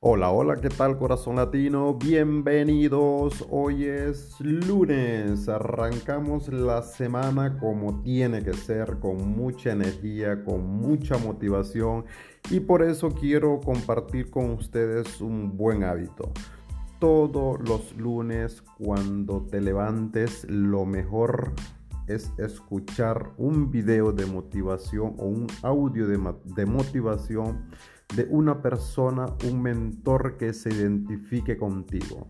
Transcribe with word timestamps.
Hola, 0.00 0.30
hola, 0.30 0.60
¿qué 0.60 0.68
tal 0.68 0.96
corazón 0.96 1.34
latino? 1.34 1.94
Bienvenidos. 1.94 3.44
Hoy 3.50 3.84
es 3.86 4.40
lunes. 4.40 5.48
Arrancamos 5.48 6.46
la 6.52 6.82
semana 6.82 7.58
como 7.58 8.00
tiene 8.02 8.44
que 8.44 8.52
ser, 8.52 9.00
con 9.00 9.28
mucha 9.36 9.72
energía, 9.72 10.44
con 10.44 10.64
mucha 10.64 11.18
motivación 11.18 12.04
y 12.48 12.60
por 12.60 12.84
eso 12.84 13.10
quiero 13.10 13.58
compartir 13.58 14.30
con 14.30 14.52
ustedes 14.52 15.20
un 15.20 15.56
buen 15.56 15.82
hábito. 15.82 16.30
Todos 17.00 17.58
los 17.68 17.96
lunes 17.96 18.62
cuando 18.78 19.48
te 19.50 19.60
levantes, 19.60 20.46
lo 20.48 20.86
mejor 20.86 21.54
es 22.06 22.32
escuchar 22.38 23.32
un 23.36 23.72
video 23.72 24.12
de 24.12 24.26
motivación 24.26 25.16
o 25.18 25.24
un 25.26 25.48
audio 25.62 26.06
de, 26.06 26.18
de 26.54 26.66
motivación 26.66 27.66
de 28.14 28.26
una 28.30 28.62
persona, 28.62 29.26
un 29.50 29.62
mentor 29.62 30.36
que 30.36 30.52
se 30.52 30.70
identifique 30.70 31.56
contigo. 31.56 32.26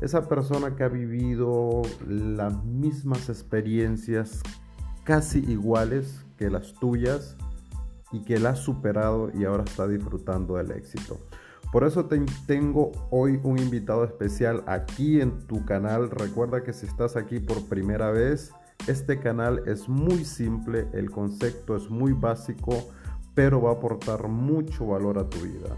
Esa 0.00 0.28
persona 0.28 0.74
que 0.76 0.84
ha 0.84 0.88
vivido 0.88 1.82
las 2.06 2.64
mismas 2.64 3.28
experiencias 3.28 4.42
casi 5.04 5.40
iguales 5.40 6.24
que 6.36 6.50
las 6.50 6.74
tuyas 6.74 7.36
y 8.12 8.24
que 8.24 8.38
la 8.38 8.50
ha 8.50 8.56
superado 8.56 9.30
y 9.34 9.44
ahora 9.44 9.64
está 9.64 9.86
disfrutando 9.86 10.56
del 10.56 10.72
éxito. 10.72 11.18
Por 11.72 11.84
eso 11.84 12.06
te, 12.06 12.20
tengo 12.46 12.90
hoy 13.10 13.38
un 13.44 13.58
invitado 13.58 14.04
especial 14.04 14.64
aquí 14.66 15.20
en 15.20 15.46
tu 15.46 15.64
canal. 15.64 16.10
Recuerda 16.10 16.64
que 16.64 16.72
si 16.72 16.86
estás 16.86 17.14
aquí 17.16 17.38
por 17.38 17.68
primera 17.68 18.10
vez, 18.10 18.52
este 18.88 19.20
canal 19.20 19.62
es 19.66 19.88
muy 19.88 20.24
simple, 20.24 20.88
el 20.92 21.10
concepto 21.10 21.76
es 21.76 21.88
muy 21.88 22.12
básico 22.12 22.88
pero 23.34 23.62
va 23.62 23.70
a 23.70 23.74
aportar 23.74 24.28
mucho 24.28 24.86
valor 24.86 25.18
a 25.18 25.28
tu 25.28 25.40
vida. 25.40 25.76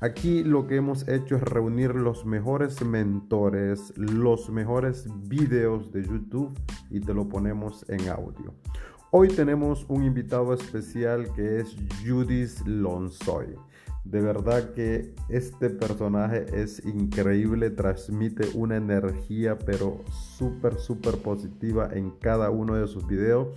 Aquí 0.00 0.44
lo 0.44 0.66
que 0.66 0.76
hemos 0.76 1.08
hecho 1.08 1.36
es 1.36 1.42
reunir 1.42 1.94
los 1.94 2.26
mejores 2.26 2.84
mentores, 2.84 3.94
los 3.96 4.50
mejores 4.50 5.06
videos 5.28 5.92
de 5.92 6.04
YouTube 6.04 6.52
y 6.90 7.00
te 7.00 7.14
lo 7.14 7.28
ponemos 7.28 7.88
en 7.88 8.08
audio. 8.08 8.52
Hoy 9.10 9.28
tenemos 9.28 9.86
un 9.88 10.04
invitado 10.04 10.52
especial 10.52 11.32
que 11.32 11.60
es 11.60 11.76
Judith 12.04 12.66
Lonsoy. 12.66 13.56
De 14.04 14.20
verdad 14.20 14.74
que 14.74 15.14
este 15.30 15.70
personaje 15.70 16.44
es 16.52 16.84
increíble, 16.84 17.70
transmite 17.70 18.48
una 18.54 18.76
energía 18.76 19.56
pero 19.56 20.02
súper, 20.10 20.78
súper 20.78 21.16
positiva 21.18 21.88
en 21.94 22.10
cada 22.10 22.50
uno 22.50 22.74
de 22.74 22.86
sus 22.86 23.06
videos 23.06 23.48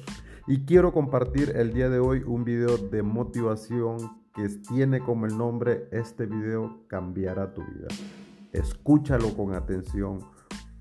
y 0.47 0.59
quiero 0.65 0.93
compartir 0.93 1.53
el 1.57 1.73
día 1.73 1.89
de 1.89 1.99
hoy 1.99 2.23
un 2.25 2.45
video 2.45 2.77
de 2.77 3.03
motivación 3.03 3.97
que 4.33 4.47
tiene 4.47 5.01
como 5.01 5.25
el 5.25 5.37
nombre 5.37 5.89
Este 5.91 6.25
video 6.25 6.85
cambiará 6.87 7.53
tu 7.53 7.61
vida. 7.61 7.87
Escúchalo 8.53 9.35
con 9.35 9.53
atención, 9.53 10.19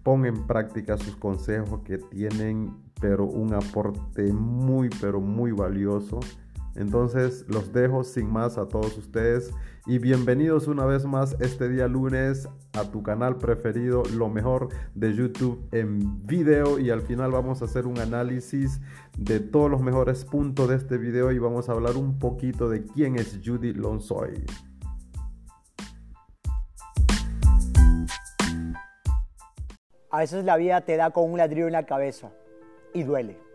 pon 0.04 0.24
en 0.24 0.46
práctica 0.46 0.96
sus 0.96 1.16
consejos 1.16 1.80
que 1.82 1.98
tienen 1.98 2.76
pero 3.00 3.24
un 3.24 3.54
aporte 3.54 4.32
muy 4.32 4.88
pero 5.00 5.20
muy 5.20 5.50
valioso 5.50 6.20
entonces 6.76 7.44
los 7.48 7.72
dejo 7.72 8.04
sin 8.04 8.30
más 8.30 8.58
a 8.58 8.68
todos 8.68 8.96
ustedes 8.98 9.50
y 9.86 9.98
bienvenidos 9.98 10.66
una 10.66 10.84
vez 10.84 11.04
más 11.04 11.36
este 11.40 11.68
día 11.68 11.88
lunes 11.88 12.48
a 12.72 12.90
tu 12.90 13.02
canal 13.02 13.36
preferido, 13.36 14.02
lo 14.14 14.28
mejor 14.28 14.68
de 14.94 15.14
YouTube 15.14 15.66
en 15.72 16.26
video 16.26 16.78
y 16.78 16.90
al 16.90 17.02
final 17.02 17.30
vamos 17.30 17.62
a 17.62 17.66
hacer 17.66 17.86
un 17.86 17.98
análisis 17.98 18.80
de 19.16 19.40
todos 19.40 19.70
los 19.70 19.80
mejores 19.80 20.24
puntos 20.24 20.68
de 20.68 20.76
este 20.76 20.98
video 20.98 21.32
y 21.32 21.38
vamos 21.38 21.68
a 21.68 21.72
hablar 21.72 21.96
un 21.96 22.18
poquito 22.18 22.68
de 22.68 22.84
quién 22.84 23.16
es 23.16 23.40
Judy 23.44 23.72
Lonsoy. 23.72 24.44
A 30.10 30.20
veces 30.20 30.44
la 30.44 30.56
vida 30.56 30.80
te 30.80 30.96
da 30.96 31.10
con 31.10 31.30
un 31.30 31.38
ladrillo 31.38 31.66
en 31.66 31.72
la 31.72 31.84
cabeza 31.84 32.30
y 32.94 33.02
duele. 33.02 33.45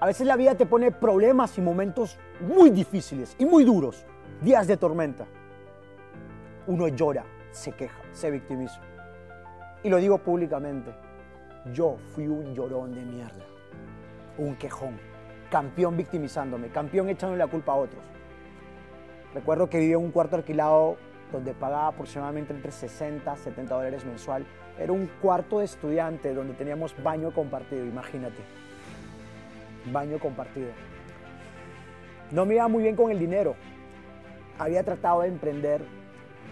A 0.00 0.06
veces 0.06 0.26
la 0.26 0.36
vida 0.36 0.54
te 0.54 0.64
pone 0.64 0.90
problemas 0.92 1.58
y 1.58 1.60
momentos 1.60 2.18
muy 2.40 2.70
difíciles 2.70 3.36
y 3.38 3.44
muy 3.44 3.64
duros, 3.64 4.06
días 4.40 4.66
de 4.66 4.78
tormenta. 4.78 5.26
Uno 6.66 6.88
llora, 6.88 7.26
se 7.50 7.72
queja, 7.72 8.00
se 8.10 8.30
victimiza. 8.30 8.80
Y 9.82 9.90
lo 9.90 9.98
digo 9.98 10.16
públicamente, 10.16 10.90
yo 11.74 11.98
fui 12.14 12.26
un 12.26 12.54
llorón 12.54 12.94
de 12.94 13.02
mierda, 13.02 13.44
un 14.38 14.56
quejón, 14.56 14.98
campeón 15.50 15.98
victimizándome, 15.98 16.70
campeón 16.70 17.10
echando 17.10 17.36
la 17.36 17.46
culpa 17.46 17.72
a 17.72 17.76
otros. 17.76 18.02
Recuerdo 19.34 19.68
que 19.68 19.80
vivía 19.80 19.96
en 19.96 20.04
un 20.04 20.12
cuarto 20.12 20.36
alquilado 20.36 20.96
donde 21.30 21.52
pagaba 21.52 21.88
aproximadamente 21.88 22.54
entre 22.54 22.72
60 22.72 23.34
y 23.34 23.36
70 23.36 23.74
dólares 23.74 24.06
mensual. 24.06 24.46
Era 24.78 24.92
un 24.94 25.10
cuarto 25.20 25.58
de 25.58 25.66
estudiante 25.66 26.32
donde 26.32 26.54
teníamos 26.54 26.94
baño 27.02 27.34
compartido, 27.34 27.84
imagínate 27.84 28.69
baño 29.86 30.18
compartido. 30.18 30.70
No 32.30 32.46
me 32.46 32.54
iba 32.54 32.68
muy 32.68 32.84
bien 32.84 32.94
con 32.94 33.10
el 33.10 33.18
dinero. 33.18 33.56
Había 34.58 34.84
tratado 34.84 35.22
de 35.22 35.28
emprender 35.28 35.82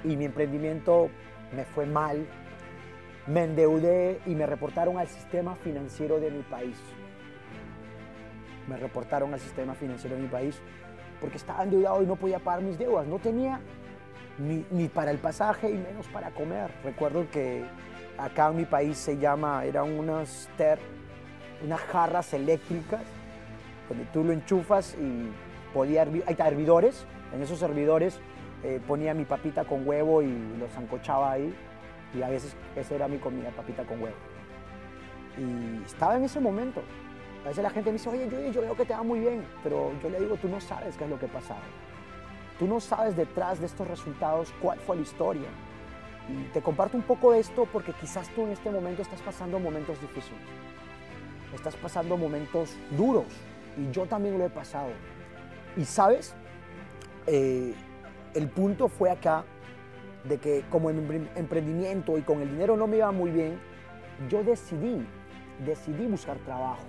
y 0.03 0.17
mi 0.17 0.25
emprendimiento 0.25 1.09
me 1.55 1.65
fue 1.65 1.87
mal. 1.87 2.27
Me 3.27 3.45
endeudé 3.45 4.21
y 4.27 4.35
me 4.35 4.47
reportaron 4.47 4.99
al 4.99 5.07
sistema 5.07 5.55
financiero 5.55 6.19
de 6.19 6.31
mi 6.31 6.43
país. 6.43 6.77
Me 8.67 8.77
reportaron 8.77 9.33
al 9.35 9.41
sistema 9.41 9.75
financiero 9.75 10.17
de 10.17 10.23
mi 10.23 10.29
país 10.29 10.61
porque 11.21 11.37
estaba 11.37 11.63
endeudado 11.63 12.03
y 12.03 12.07
no 12.07 12.17
podía 12.17 12.39
pagar 12.39 12.63
mis 12.63 12.79
deudas. 12.79 13.07
No 13.07 13.19
tenía 13.19 13.61
ni, 14.39 14.89
para 14.89 15.11
el 15.11 15.19
pasaje 15.19 15.71
y 15.71 15.75
menos 15.75 16.07
para 16.09 16.31
comer. 16.31 16.71
Recuerdo 16.83 17.31
que 17.31 17.65
acá 18.17 18.49
en 18.49 18.57
mi 18.57 18.65
país 18.65 18.97
se 18.99 19.19
llama, 19.19 19.65
eran 19.65 19.97
unas, 19.97 20.49
ter, 20.57 20.79
unas 21.63 21.81
jarras 21.83 22.33
eléctricas 22.35 23.03
donde 23.89 24.05
tú 24.07 24.25
lo 24.25 24.33
enchufas 24.33 24.97
y 25.01 25.31
podía 25.73 26.03
hervir, 26.03 26.25
hay 26.27 26.37
hervidores, 26.39 27.07
en 27.33 27.43
esos 27.43 27.63
hervidores 27.63 28.21
eh, 28.65 28.81
ponía 28.87 29.15
mi 29.15 29.25
papita 29.25 29.65
con 29.65 29.87
huevo 29.87 30.23
y 30.23 30.33
lo 30.59 30.69
zancochaba 30.69 31.33
ahí 31.33 31.55
y 32.15 32.23
a 32.23 32.29
veces 32.29 32.57
esa 32.75 32.95
era 32.95 33.09
mi 33.09 33.19
comida, 33.19 33.51
papita 33.51 33.85
con 33.85 34.03
huevo. 34.03 34.17
Y 35.37 35.85
estaba 35.85 36.17
en 36.17 36.25
ese 36.25 36.41
momento. 36.41 36.83
A 37.45 37.49
veces 37.49 37.63
la 37.63 37.71
gente 37.71 37.91
me 37.91 37.99
dice, 37.99 38.09
oye, 38.09 38.29
yo, 38.29 38.51
yo 38.51 38.61
veo 38.61 38.77
que 38.77 38.85
te 38.85 38.93
va 38.93 39.03
muy 39.03 39.21
bien, 39.21 39.45
pero 39.63 39.93
yo 40.03 40.09
le 40.09 40.19
digo, 40.21 40.37
tú 40.37 40.49
no 40.49 40.61
sabes 40.61 40.97
qué 40.97 41.05
es 41.05 41.11
lo 41.11 41.19
que 41.19 41.29
pasaba. 41.29 41.63
Tú 42.59 42.67
no 42.67 42.81
sabes 42.81 43.17
detrás 43.17 43.61
de 43.61 43.67
estos 43.67 43.87
resultados 43.87 44.53
cuál 44.61 44.79
fue 44.81 44.97
la 44.97 45.03
historia. 45.03 45.49
Y 46.29 46.53
te 46.53 46.61
comparto 46.61 46.97
un 46.97 47.05
poco 47.05 47.33
esto 47.33 47.67
porque 47.73 47.93
quizás 47.93 48.29
tú 48.31 48.43
en 48.43 48.51
este 48.51 48.71
momento 48.71 49.03
estás 49.03 49.23
pasando 49.23 49.59
momentos 49.61 50.01
difíciles. 50.01 50.41
Estás 51.55 51.77
pasando 51.77 52.17
momentos 52.17 52.77
duros, 52.91 53.27
y 53.77 53.91
yo 53.91 54.07
también 54.07 54.39
lo 54.39 54.45
he 54.45 54.51
pasado. 54.51 54.91
Y 55.77 55.85
sabes, 55.85 56.35
eh, 57.27 57.75
el 58.35 58.49
punto 58.49 58.89
fue 58.89 59.11
acá 59.11 59.45
de 60.25 60.39
que 60.39 60.65
como 60.71 60.91
en 60.91 61.29
emprendimiento 61.37 62.19
y 62.19 62.23
con 62.23 62.41
el 62.41 62.51
dinero 62.51 62.77
no 62.77 62.87
me 62.87 62.99
iba 62.99 63.11
muy 63.13 63.31
bien, 63.31 63.59
yo 64.29 64.43
decidí, 64.43 65.07
decidí 65.65 66.07
buscar 66.07 66.37
trabajo. 66.39 66.87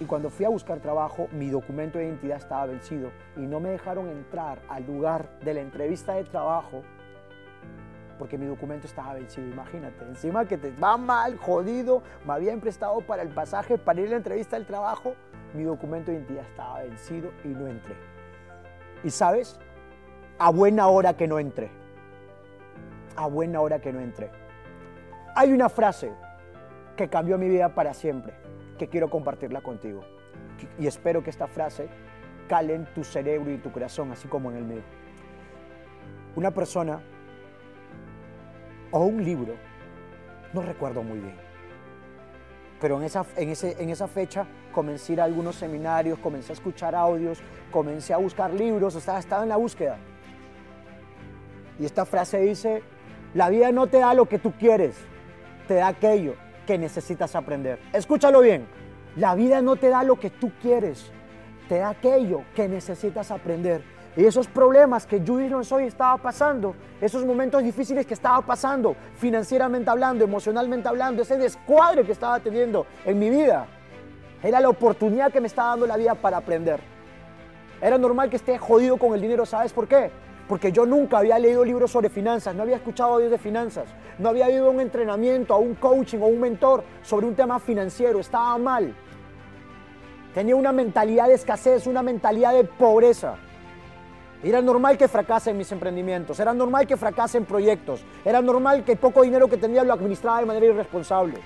Y 0.00 0.04
cuando 0.04 0.30
fui 0.30 0.46
a 0.46 0.48
buscar 0.48 0.78
trabajo, 0.80 1.28
mi 1.32 1.50
documento 1.50 1.98
de 1.98 2.06
identidad 2.06 2.38
estaba 2.38 2.66
vencido 2.66 3.10
y 3.36 3.40
no 3.40 3.58
me 3.58 3.70
dejaron 3.70 4.08
entrar 4.08 4.60
al 4.68 4.86
lugar 4.86 5.38
de 5.40 5.54
la 5.54 5.60
entrevista 5.60 6.14
de 6.14 6.24
trabajo 6.24 6.84
porque 8.18 8.36
mi 8.36 8.46
documento 8.46 8.86
estaba 8.86 9.14
vencido. 9.14 9.48
Imagínate, 9.48 10.04
encima 10.04 10.46
que 10.46 10.58
te 10.58 10.72
va 10.72 10.96
mal, 10.96 11.36
jodido, 11.38 12.02
me 12.26 12.32
habían 12.32 12.60
prestado 12.60 13.00
para 13.00 13.22
el 13.22 13.28
pasaje, 13.28 13.78
para 13.78 14.00
ir 14.00 14.08
a 14.08 14.10
la 14.10 14.16
entrevista 14.16 14.56
del 14.56 14.66
trabajo 14.66 15.14
mi 15.54 15.64
documento 15.64 16.10
de 16.10 16.18
identidad 16.18 16.44
estaba 16.44 16.80
vencido 16.80 17.30
y 17.44 17.48
no 17.48 17.66
entré. 17.66 17.94
Y 19.02 19.10
sabes, 19.10 19.58
a 20.38 20.50
buena 20.50 20.88
hora 20.88 21.16
que 21.16 21.26
no 21.26 21.38
entré. 21.38 21.70
A 23.16 23.26
buena 23.26 23.60
hora 23.60 23.80
que 23.80 23.92
no 23.92 24.00
entré. 24.00 24.30
Hay 25.34 25.52
una 25.52 25.68
frase 25.68 26.12
que 26.96 27.08
cambió 27.08 27.38
mi 27.38 27.48
vida 27.48 27.74
para 27.74 27.94
siempre, 27.94 28.34
que 28.78 28.88
quiero 28.88 29.08
compartirla 29.08 29.60
contigo. 29.60 30.02
Y 30.78 30.86
espero 30.86 31.22
que 31.22 31.30
esta 31.30 31.46
frase 31.46 31.88
cale 32.48 32.74
en 32.74 32.86
tu 32.86 33.04
cerebro 33.04 33.50
y 33.50 33.58
tu 33.58 33.70
corazón, 33.70 34.10
así 34.12 34.28
como 34.28 34.50
en 34.50 34.56
el 34.56 34.64
mío. 34.64 34.82
Una 36.34 36.50
persona 36.50 37.00
o 38.90 39.00
un 39.04 39.24
libro, 39.24 39.54
no 40.52 40.62
recuerdo 40.62 41.02
muy 41.02 41.18
bien, 41.18 41.36
pero 42.80 42.98
en 42.98 43.04
esa, 43.04 43.24
en, 43.36 43.48
ese, 43.50 43.76
en 43.82 43.90
esa 43.90 44.06
fecha 44.06 44.46
comencé 44.72 45.12
a 45.12 45.14
ir 45.14 45.20
a 45.20 45.24
algunos 45.24 45.56
seminarios, 45.56 46.18
comencé 46.18 46.52
a 46.52 46.54
escuchar 46.54 46.94
audios, 46.94 47.40
comencé 47.70 48.14
a 48.14 48.18
buscar 48.18 48.52
libros, 48.52 48.94
estaba, 48.94 49.18
estaba 49.18 49.42
en 49.42 49.48
la 49.48 49.56
búsqueda. 49.56 49.98
Y 51.78 51.84
esta 51.84 52.04
frase 52.04 52.40
dice, 52.40 52.82
la 53.34 53.50
vida 53.50 53.72
no 53.72 53.86
te 53.86 53.98
da 53.98 54.14
lo 54.14 54.26
que 54.26 54.38
tú 54.38 54.52
quieres, 54.52 54.96
te 55.66 55.74
da 55.74 55.88
aquello 55.88 56.34
que 56.66 56.78
necesitas 56.78 57.34
aprender. 57.34 57.78
Escúchalo 57.92 58.40
bien, 58.40 58.66
la 59.16 59.34
vida 59.34 59.62
no 59.62 59.76
te 59.76 59.88
da 59.88 60.02
lo 60.02 60.16
que 60.18 60.30
tú 60.30 60.52
quieres, 60.60 61.10
te 61.68 61.78
da 61.78 61.90
aquello 61.90 62.42
que 62.54 62.68
necesitas 62.68 63.30
aprender. 63.30 63.82
Y 64.16 64.24
esos 64.24 64.48
problemas 64.48 65.06
que 65.06 65.22
yo 65.22 65.38
no 65.38 65.62
soy 65.62 65.84
estaba 65.84 66.16
pasando, 66.16 66.74
esos 67.00 67.24
momentos 67.24 67.62
difíciles 67.62 68.06
que 68.06 68.14
estaba 68.14 68.40
pasando, 68.40 68.96
financieramente 69.16 69.90
hablando, 69.90 70.24
emocionalmente 70.24 70.88
hablando, 70.88 71.22
ese 71.22 71.36
descuadre 71.36 72.04
que 72.04 72.12
estaba 72.12 72.40
teniendo 72.40 72.86
en 73.04 73.18
mi 73.18 73.30
vida, 73.30 73.66
era 74.42 74.60
la 74.60 74.68
oportunidad 74.68 75.32
que 75.32 75.40
me 75.40 75.46
estaba 75.46 75.70
dando 75.70 75.86
la 75.86 75.96
vida 75.96 76.14
para 76.14 76.38
aprender. 76.38 76.80
Era 77.80 77.96
normal 77.96 78.28
que 78.28 78.36
esté 78.36 78.58
jodido 78.58 78.96
con 78.96 79.14
el 79.14 79.20
dinero, 79.20 79.46
¿sabes 79.46 79.72
por 79.72 79.86
qué? 79.86 80.10
Porque 80.48 80.72
yo 80.72 80.86
nunca 80.86 81.18
había 81.18 81.38
leído 81.38 81.64
libros 81.64 81.90
sobre 81.90 82.08
finanzas, 82.08 82.54
no 82.54 82.62
había 82.62 82.76
escuchado 82.76 83.14
audios 83.14 83.30
de 83.30 83.38
finanzas, 83.38 83.86
no 84.18 84.30
había 84.30 84.50
ido 84.50 84.66
a 84.66 84.70
un 84.70 84.80
entrenamiento, 84.80 85.54
a 85.54 85.58
un 85.58 85.74
coaching 85.74 86.18
o 86.18 86.26
un 86.26 86.40
mentor 86.40 86.82
sobre 87.02 87.26
un 87.26 87.34
tema 87.34 87.60
financiero, 87.60 88.18
estaba 88.18 88.56
mal. 88.58 88.94
Tenía 90.34 90.56
una 90.56 90.72
mentalidad 90.72 91.28
de 91.28 91.34
escasez, 91.34 91.86
una 91.86 92.02
mentalidad 92.02 92.54
de 92.54 92.64
pobreza. 92.64 93.36
Era 94.42 94.62
normal 94.62 94.96
que 94.96 95.08
fracase 95.08 95.50
en 95.50 95.58
mis 95.58 95.70
emprendimientos, 95.72 96.38
era 96.38 96.54
normal 96.54 96.86
que 96.86 96.96
fracase 96.96 97.38
en 97.38 97.44
proyectos, 97.44 98.04
era 98.24 98.40
normal 98.40 98.84
que 98.84 98.92
el 98.92 98.98
poco 98.98 99.22
dinero 99.22 99.48
que 99.48 99.56
tenía 99.56 99.82
lo 99.82 99.92
administraba 99.92 100.38
de 100.40 100.46
manera 100.46 100.66
irresponsable. 100.66 101.40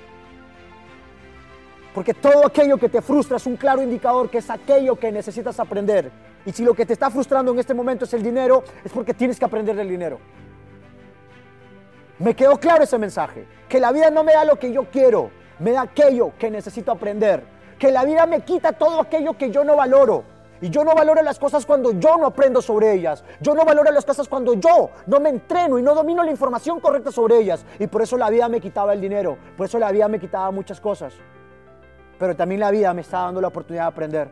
Porque 1.94 2.12
todo 2.12 2.47
aquello 2.47 2.77
que 2.79 2.89
te 2.89 3.00
frustra 3.00 3.39
es 3.39 3.47
un 3.47 3.56
claro 3.56 3.83
indicador 3.83 4.29
que 4.29 4.39
es 4.39 4.50
aquello 4.50 4.97
que 4.97 5.11
necesitas 5.11 5.59
aprender. 5.61 6.11
Y 6.44 6.53
si 6.53 6.65
lo 6.65 6.75
que 6.75 6.85
te 6.85 6.93
está 6.93 7.11
frustrando 7.11 7.53
en 7.53 7.59
este 7.59 7.75
momento 7.75 8.05
es 8.05 8.12
el 8.15 8.23
dinero, 8.23 8.62
es 8.85 8.93
porque 8.93 9.15
tienes 9.15 9.39
que 9.39 9.44
aprender 9.44 9.77
del 9.77 9.89
dinero. 9.89 10.19
Me 12.19 12.35
quedó 12.35 12.59
claro 12.59 12.85
ese 12.85 12.99
mensaje, 12.99 13.47
que 13.69 13.81
la 13.81 13.91
vida 13.91 14.11
no 14.11 14.23
me 14.23 14.33
da 14.33 14.44
lo 14.44 14.59
que 14.59 14.73
yo 14.73 14.85
quiero, 14.91 15.31
me 15.59 15.73
da 15.73 15.83
aquello 15.83 16.33
que 16.39 16.50
necesito 16.50 16.93
aprender, 16.93 17.43
que 17.79 17.91
la 17.91 18.05
vida 18.05 18.27
me 18.27 18.43
quita 18.43 18.73
todo 18.73 19.00
aquello 19.00 19.37
que 19.37 19.50
yo 19.50 19.65
no 19.65 19.77
valoro, 19.77 20.25
y 20.62 20.70
yo 20.70 20.85
no 20.85 20.94
valoro 20.94 21.20
las 21.23 21.41
cosas 21.41 21.67
cuando 21.67 21.91
yo 21.91 22.17
no 22.17 22.26
aprendo 22.26 22.62
sobre 22.62 22.93
ellas. 22.93 23.25
Yo 23.41 23.53
no 23.53 23.64
valoro 23.64 23.91
las 23.91 24.05
cosas 24.05 24.29
cuando 24.29 24.55
yo 24.55 24.91
no 25.09 25.19
me 25.19 25.29
entreno 25.29 25.76
y 25.76 25.82
no 25.82 25.93
domino 25.93 26.23
la 26.23 26.31
información 26.31 26.79
correcta 26.79 27.11
sobre 27.11 27.37
ellas. 27.37 27.67
Y 27.81 27.88
por 27.88 28.00
eso 28.00 28.17
la 28.17 28.31
vida 28.31 28.49
me 28.49 28.61
quitaba 28.61 28.93
el 28.93 29.00
dinero. 29.00 29.37
Por 29.56 29.67
eso 29.67 29.81
la 29.81 29.91
vida 29.91 30.06
me 30.06 30.20
quitaba 30.20 30.53
muchas 30.53 30.81
cosas. 30.81 31.14
Pero 32.17 32.37
también 32.37 32.61
la 32.61 32.70
vida 32.70 32.94
me 32.94 33.00
estaba 33.00 33.25
dando 33.25 33.41
la 33.41 33.49
oportunidad 33.49 33.87
de 33.87 33.88
aprender. 33.88 34.31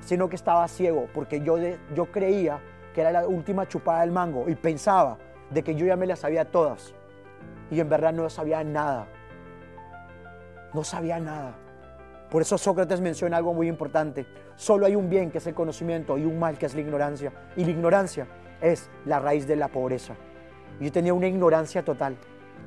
Sino 0.00 0.30
que 0.30 0.36
estaba 0.36 0.66
ciego 0.66 1.08
porque 1.12 1.42
yo, 1.42 1.58
yo 1.94 2.06
creía 2.10 2.58
que 2.94 3.02
era 3.02 3.12
la 3.12 3.28
última 3.28 3.68
chupada 3.68 4.00
del 4.00 4.12
mango 4.12 4.48
y 4.48 4.54
pensaba 4.54 5.18
de 5.50 5.62
que 5.62 5.74
yo 5.74 5.84
ya 5.84 5.96
me 5.96 6.06
las 6.06 6.20
sabía 6.20 6.46
todas. 6.46 6.94
Y 7.70 7.80
en 7.80 7.90
verdad 7.90 8.14
no 8.14 8.30
sabía 8.30 8.64
nada. 8.64 9.08
No 10.72 10.84
sabía 10.84 11.20
nada. 11.20 11.52
Por 12.30 12.40
eso 12.40 12.56
Sócrates 12.56 13.02
menciona 13.02 13.36
algo 13.36 13.52
muy 13.52 13.68
importante. 13.68 14.26
Solo 14.56 14.86
hay 14.86 14.96
un 14.96 15.08
bien 15.08 15.30
que 15.30 15.38
es 15.38 15.46
el 15.46 15.54
conocimiento 15.54 16.18
y 16.18 16.24
un 16.24 16.38
mal 16.38 16.58
que 16.58 16.66
es 16.66 16.74
la 16.74 16.80
ignorancia. 16.80 17.32
Y 17.56 17.64
la 17.64 17.70
ignorancia 17.70 18.26
es 18.60 18.90
la 19.04 19.20
raíz 19.20 19.46
de 19.46 19.56
la 19.56 19.68
pobreza. 19.68 20.14
Yo 20.80 20.90
tenía 20.90 21.14
una 21.14 21.26
ignorancia 21.26 21.84
total, 21.84 22.16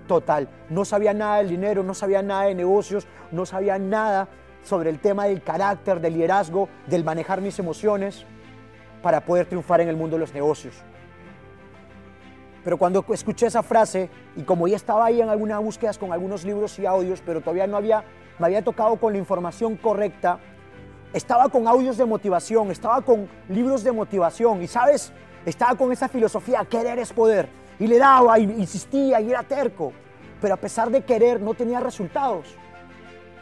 total. 0.07 0.47
No 0.69 0.85
sabía 0.85 1.13
nada 1.13 1.37
del 1.37 1.49
dinero, 1.49 1.83
no 1.83 1.93
sabía 1.93 2.21
nada 2.21 2.43
de 2.43 2.55
negocios, 2.55 3.07
no 3.31 3.45
sabía 3.45 3.77
nada 3.79 4.27
sobre 4.63 4.89
el 4.89 4.99
tema 4.99 5.25
del 5.25 5.41
carácter, 5.41 5.99
del 5.99 6.13
liderazgo, 6.13 6.69
del 6.87 7.03
manejar 7.03 7.41
mis 7.41 7.57
emociones 7.59 8.25
para 9.01 9.21
poder 9.21 9.45
triunfar 9.45 9.81
en 9.81 9.89
el 9.89 9.95
mundo 9.95 10.15
de 10.15 10.21
los 10.21 10.33
negocios. 10.33 10.75
Pero 12.63 12.77
cuando 12.77 13.05
escuché 13.13 13.47
esa 13.47 13.63
frase 13.63 14.09
y 14.35 14.43
como 14.43 14.67
ya 14.67 14.75
estaba 14.75 15.05
ahí 15.05 15.21
en 15.21 15.29
algunas 15.29 15.61
búsquedas 15.61 15.97
con 15.97 16.11
algunos 16.11 16.43
libros 16.43 16.77
y 16.77 16.85
audios, 16.85 17.21
pero 17.25 17.41
todavía 17.41 17.65
no 17.67 17.77
había 17.77 18.03
me 18.39 18.45
había 18.45 18.63
tocado 18.63 18.95
con 18.95 19.11
la 19.13 19.19
información 19.19 19.75
correcta, 19.75 20.39
estaba 21.13 21.49
con 21.49 21.67
audios 21.67 21.97
de 21.97 22.05
motivación, 22.05 22.71
estaba 22.71 23.01
con 23.01 23.27
libros 23.47 23.83
de 23.83 23.91
motivación 23.91 24.61
y, 24.61 24.67
¿sabes? 24.67 25.11
Estaba 25.45 25.75
con 25.75 25.91
esa 25.91 26.07
filosofía, 26.07 26.65
querer 26.65 26.99
es 26.99 27.11
poder. 27.11 27.49
Y 27.79 27.87
le 27.87 27.97
daba, 27.97 28.37
y 28.37 28.43
insistía, 28.43 29.19
y 29.21 29.31
era 29.31 29.41
terco. 29.43 29.91
Pero 30.41 30.53
a 30.53 30.57
pesar 30.57 30.89
de 30.91 31.01
querer, 31.01 31.41
no 31.41 31.53
tenía 31.53 31.79
resultados. 31.79 32.47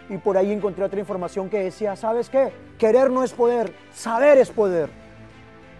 Y 0.09 0.17
por 0.17 0.37
ahí 0.37 0.51
encontré 0.51 0.85
otra 0.85 0.99
información 0.99 1.49
que 1.49 1.63
decía, 1.63 1.95
¿sabes 1.95 2.29
qué? 2.29 2.51
Querer 2.77 3.09
no 3.09 3.23
es 3.23 3.33
poder, 3.33 3.73
saber 3.93 4.37
es 4.37 4.49
poder. 4.49 4.89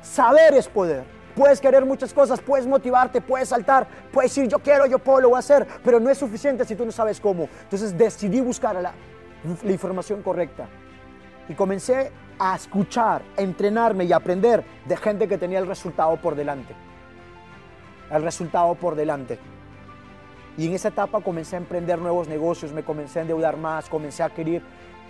Saber 0.02 0.56
es 0.56 0.68
poder. 0.68 1.04
Puedes 1.36 1.62
querer 1.62 1.86
muchas 1.86 2.14
cosas, 2.14 2.42
puedes 2.42 2.66
motivarte, 2.66 3.22
puedes 3.22 3.50
saltar, 3.50 3.88
puedes 4.12 4.32
decir 4.32 4.50
yo 4.50 4.58
quiero, 4.58 4.88
yo 4.88 4.98
puedo, 4.98 5.22
lo 5.22 5.30
voy 5.30 5.36
a 5.36 5.40
hacer, 5.40 5.68
pero 5.84 6.00
no 6.00 6.10
es 6.10 6.18
suficiente 6.18 6.66
si 6.66 6.76
tú 6.76 6.84
no 6.84 6.92
sabes 6.92 7.22
cómo. 7.22 7.48
Entonces 7.62 7.96
decidí 7.96 8.42
buscar 8.42 8.76
la, 8.76 8.92
la 9.64 9.72
información 9.72 10.24
correcta 10.24 10.68
y 11.50 11.54
comencé 11.54 12.12
a 12.40 12.56
escuchar, 12.56 13.24
entrenarme 13.36 14.06
y 14.06 14.14
aprender 14.14 14.64
de 14.86 14.98
gente 14.98 15.28
que 15.28 15.38
tenía 15.38 15.60
el 15.60 15.68
resultado 15.68 16.18
por 16.18 16.36
delante. 16.36 16.76
El 18.12 18.24
resultado 18.24 18.76
por 18.76 18.96
delante. 18.96 19.40
Y 20.58 20.68
en 20.68 20.74
esa 20.74 20.90
etapa 20.90 21.22
comencé 21.22 21.56
a 21.56 21.60
emprender 21.60 22.00
nuevos 22.00 22.28
negocios, 22.28 22.72
me 22.72 22.84
comencé 22.84 23.20
a 23.20 23.22
endeudar 23.24 23.58
más, 23.58 23.90
comencé 23.90 24.24
a 24.24 24.28
adquirir 24.28 24.62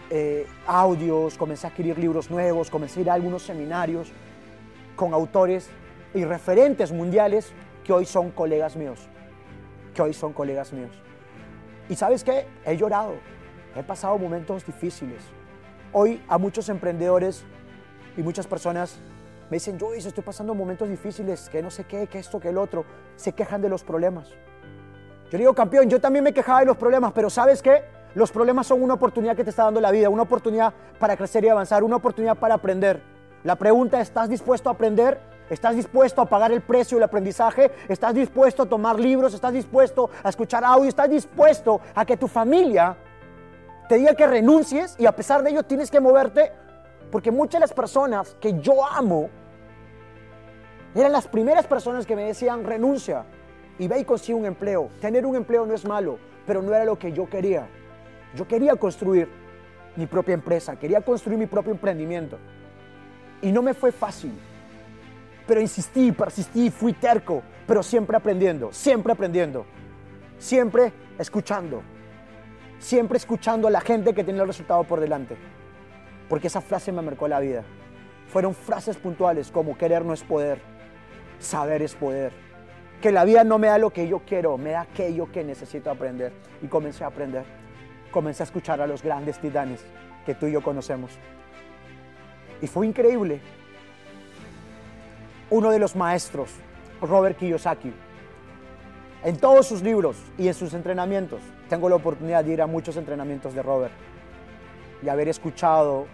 eh, 0.10 0.46
audios, 0.66 1.38
comencé 1.38 1.68
a 1.68 1.70
adquirir 1.70 1.98
libros 1.98 2.30
nuevos, 2.30 2.70
comencé 2.70 3.00
a 3.00 3.02
ir 3.04 3.10
a 3.10 3.14
algunos 3.14 3.44
seminarios 3.44 4.12
con 4.96 5.14
autores 5.14 5.70
y 6.14 6.26
referentes 6.26 6.92
mundiales 6.92 7.54
que 7.84 7.94
hoy 7.94 8.06
son 8.06 8.32
colegas 8.32 8.76
míos, 8.76 9.08
que 9.94 10.02
hoy 10.02 10.14
son 10.14 10.34
colegas 10.34 10.74
míos. 10.74 10.92
Y 11.90 11.96
sabes 11.96 12.24
qué, 12.24 12.46
he 12.66 12.76
llorado, 12.76 13.16
he 13.76 13.84
pasado 13.84 14.18
momentos 14.18 14.66
difíciles. 14.66 15.37
Hoy 15.94 16.22
a 16.28 16.38
muchos 16.38 16.70
emprendedores 16.70 17.44
y 18.18 18.22
muchas 18.22 18.46
personas 18.46 19.00
me 19.50 19.56
dicen, 19.56 19.80
yo 19.80 19.94
estoy 19.94 20.24
pasando 20.24 20.54
momentos 20.54 20.90
difíciles, 20.90 21.48
que 21.50 21.62
no 21.62 21.72
sé 21.72 21.86
qué, 21.86 22.08
que 22.08 22.20
esto, 22.20 22.40
que 22.40 22.50
el 22.50 22.58
otro, 22.58 22.84
se 23.16 23.32
quejan 23.32 23.62
de 23.62 23.70
los 23.70 23.84
problemas. 23.84 24.30
Yo 25.32 25.38
digo, 25.38 25.54
campeón, 25.54 25.90
yo 25.90 26.02
también 26.02 26.24
me 26.24 26.34
quejaba 26.34 26.60
de 26.60 26.66
los 26.66 26.78
problemas, 26.78 27.14
pero 27.14 27.30
¿sabes 27.30 27.62
qué? 27.62 27.86
Los 28.16 28.32
problemas 28.32 28.68
son 28.68 28.82
una 28.84 28.96
oportunidad 28.96 29.36
que 29.36 29.44
te 29.44 29.50
está 29.50 29.64
dando 29.64 29.80
la 29.80 29.92
vida, 29.92 30.10
una 30.10 30.24
oportunidad 30.24 30.74
para 31.00 31.16
crecer 31.16 31.46
y 31.46 31.50
avanzar, 31.50 31.84
una 31.84 31.96
oportunidad 31.96 32.38
para 32.38 32.56
aprender. 32.56 33.02
La 33.44 33.56
pregunta 33.56 34.02
es, 34.02 34.10
¿estás 34.10 34.28
dispuesto 34.28 34.70
a 34.70 34.74
aprender? 34.74 35.20
¿Estás 35.50 35.76
dispuesto 35.76 36.22
a 36.22 36.26
pagar 36.26 36.52
el 36.52 36.62
precio 36.62 36.98
del 36.98 37.04
aprendizaje? 37.04 37.72
¿Estás 37.88 38.14
dispuesto 38.14 38.64
a 38.64 38.66
tomar 38.66 39.00
libros? 39.00 39.34
¿Estás 39.34 39.54
dispuesto 39.54 40.10
a 40.22 40.30
escuchar 40.30 40.66
audio? 40.66 40.90
¿Estás 40.90 41.10
dispuesto 41.10 41.80
a 41.96 42.06
que 42.06 42.18
tu 42.18 42.28
familia 42.28 42.98
te 43.88 43.98
diga 43.98 44.14
que 44.14 44.28
renuncies 44.28 44.96
y 45.00 45.06
a 45.06 45.16
pesar 45.16 45.44
de 45.44 45.52
ello 45.52 45.64
tienes 45.64 45.92
que 45.92 46.00
moverte? 46.00 46.52
Porque 47.12 47.32
muchas 47.32 47.60
de 47.60 47.60
las 47.62 47.74
personas 47.74 48.36
que 48.40 48.60
yo 48.60 48.86
amo 48.86 49.30
eran 50.94 51.12
las 51.12 51.28
primeras 51.28 51.68
personas 51.68 52.06
que 52.06 52.16
me 52.16 52.24
decían 52.24 52.64
renuncia 52.64 53.26
y 53.80 53.88
ve 53.88 54.00
y 54.00 54.06
consigue 54.06 54.36
un 54.36 54.46
empleo. 54.46 54.90
Tener 55.00 55.26
un 55.26 55.36
empleo 55.36 55.66
no 55.66 55.74
es 55.74 55.86
malo, 55.86 56.20
pero 56.46 56.62
no 56.62 56.74
era 56.74 56.86
lo 56.86 56.98
que 56.98 57.12
yo 57.12 57.30
quería. 57.30 57.68
Yo 58.36 58.48
quería 58.48 58.76
construir 58.76 59.30
mi 59.96 60.06
propia 60.06 60.34
empresa, 60.34 60.76
quería 60.76 61.02
construir 61.02 61.38
mi 61.38 61.46
propio 61.46 61.72
emprendimiento. 61.72 62.38
Y 63.42 63.52
no 63.52 63.62
me 63.62 63.74
fue 63.74 63.92
fácil 63.92 64.34
pero 65.48 65.62
insistí, 65.62 66.12
persistí, 66.12 66.70
fui 66.70 66.94
terco, 66.94 67.42
pero 67.66 67.82
siempre 67.82 68.18
aprendiendo, 68.18 68.72
siempre 68.74 69.14
aprendiendo, 69.14 69.66
siempre 70.38 70.92
escuchando, 71.18 71.82
siempre 72.80 73.18
escuchando 73.18 73.68
a 73.68 73.72
la 73.72 73.82
gente 73.82 74.14
que 74.14 74.24
tenía 74.24 74.42
el 74.42 74.48
resultado 74.48 74.84
por 74.84 75.00
delante, 75.00 75.36
porque 76.30 76.48
esa 76.48 76.62
frase 76.62 76.92
me 76.92 77.02
marcó 77.02 77.28
la 77.28 77.40
vida. 77.40 77.64
Fueron 78.28 78.54
frases 78.54 78.98
puntuales 78.98 79.52
como 79.52 79.78
querer 79.78 80.04
no 80.04 80.14
es 80.14 80.24
poder, 80.24 80.60
saber 81.40 81.82
es 81.82 81.96
poder, 81.96 82.32
que 83.02 83.12
la 83.12 83.26
vida 83.26 83.44
no 83.44 83.60
me 83.60 83.68
da 83.68 83.78
lo 83.78 83.92
que 83.92 84.08
yo 84.08 84.20
quiero, 84.20 84.58
me 84.58 84.72
da 84.72 84.82
aquello 84.82 85.32
que 85.32 85.44
necesito 85.44 85.92
aprender. 85.92 86.34
Y 86.62 86.68
comencé 86.68 87.04
a 87.04 87.08
aprender, 87.08 87.46
comencé 88.12 88.44
a 88.44 88.46
escuchar 88.46 88.82
a 88.82 88.88
los 88.88 89.04
grandes 89.04 89.40
titanes 89.40 89.86
que 90.26 90.34
tú 90.34 90.48
y 90.48 90.54
yo 90.54 90.62
conocemos. 90.62 91.12
Y 92.62 92.68
fue 92.68 92.88
increíble, 92.88 93.40
uno 95.50 95.70
de 95.70 95.80
los 95.80 95.96
maestros, 95.96 96.50
Robert 97.02 97.38
Kiyosaki. 97.38 97.94
En 99.24 99.38
todos 99.38 99.68
sus 99.68 99.82
libros 99.82 100.18
y 100.38 100.48
en 100.48 100.54
sus 100.54 100.74
entrenamientos, 100.74 101.42
tengo 101.68 101.90
la 101.90 101.96
oportunidad 101.96 102.44
de 102.44 102.54
ir 102.54 102.62
a 102.62 102.68
muchos 102.68 102.98
entrenamientos 102.98 103.54
de 103.54 103.62
Robert 103.62 103.94
y 105.04 105.10
haber 105.10 105.28
escuchado 105.28 106.08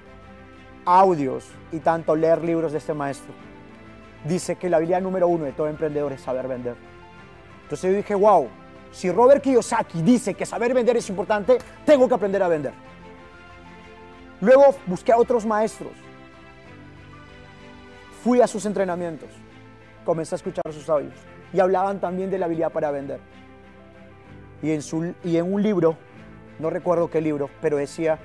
audios 0.86 1.50
y 1.72 1.80
tanto 1.80 2.16
leer 2.16 2.44
libros 2.44 2.72
de 2.72 2.80
este 2.80 2.94
maestro. 2.94 3.34
Dice 4.26 4.56
que 4.56 4.70
la 4.70 4.78
habilidad 4.78 5.02
número 5.02 5.28
uno 5.28 5.46
de 5.46 5.54
todo 5.54 5.68
emprendedor 5.68 6.12
es 6.14 6.22
saber 6.22 6.48
vender. 6.48 6.76
Entonces 7.64 7.90
yo 7.90 7.96
dije, 7.96 8.16
wow, 8.16 8.48
si 8.92 9.12
Robert 9.12 9.42
Kiyosaki 9.42 10.02
dice 10.02 10.34
que 10.34 10.46
saber 10.46 10.74
vender 10.74 10.98
es 10.98 11.10
importante, 11.10 11.58
tengo 11.86 12.08
que 12.08 12.16
aprender 12.16 12.44
a 12.44 12.48
vender. 12.48 12.74
Luego 14.42 14.76
busqué 14.88 15.14
a 15.14 15.18
otros 15.18 15.46
maestros 15.46 15.94
Fui 18.24 18.40
a 18.40 18.48
sus 18.48 18.66
entrenamientos, 18.66 19.28
comencé 20.06 20.34
a 20.36 20.38
escuchar 20.38 20.64
sus 20.72 20.88
audios 20.88 21.14
y 21.52 21.60
hablaban 21.60 22.00
también 22.00 22.32
de 22.32 22.38
la 22.38 22.46
habilidad 22.46 22.72
para 22.72 22.90
vender. 22.90 23.20
Y 24.64 24.72
en, 24.72 25.54
un 25.54 25.62
libro, 25.62 25.98
no 26.58 26.70
recuerdo 26.70 27.10
qué 27.10 27.20
libro, 27.20 27.50
pero 27.62 27.76
decía, 27.76 28.18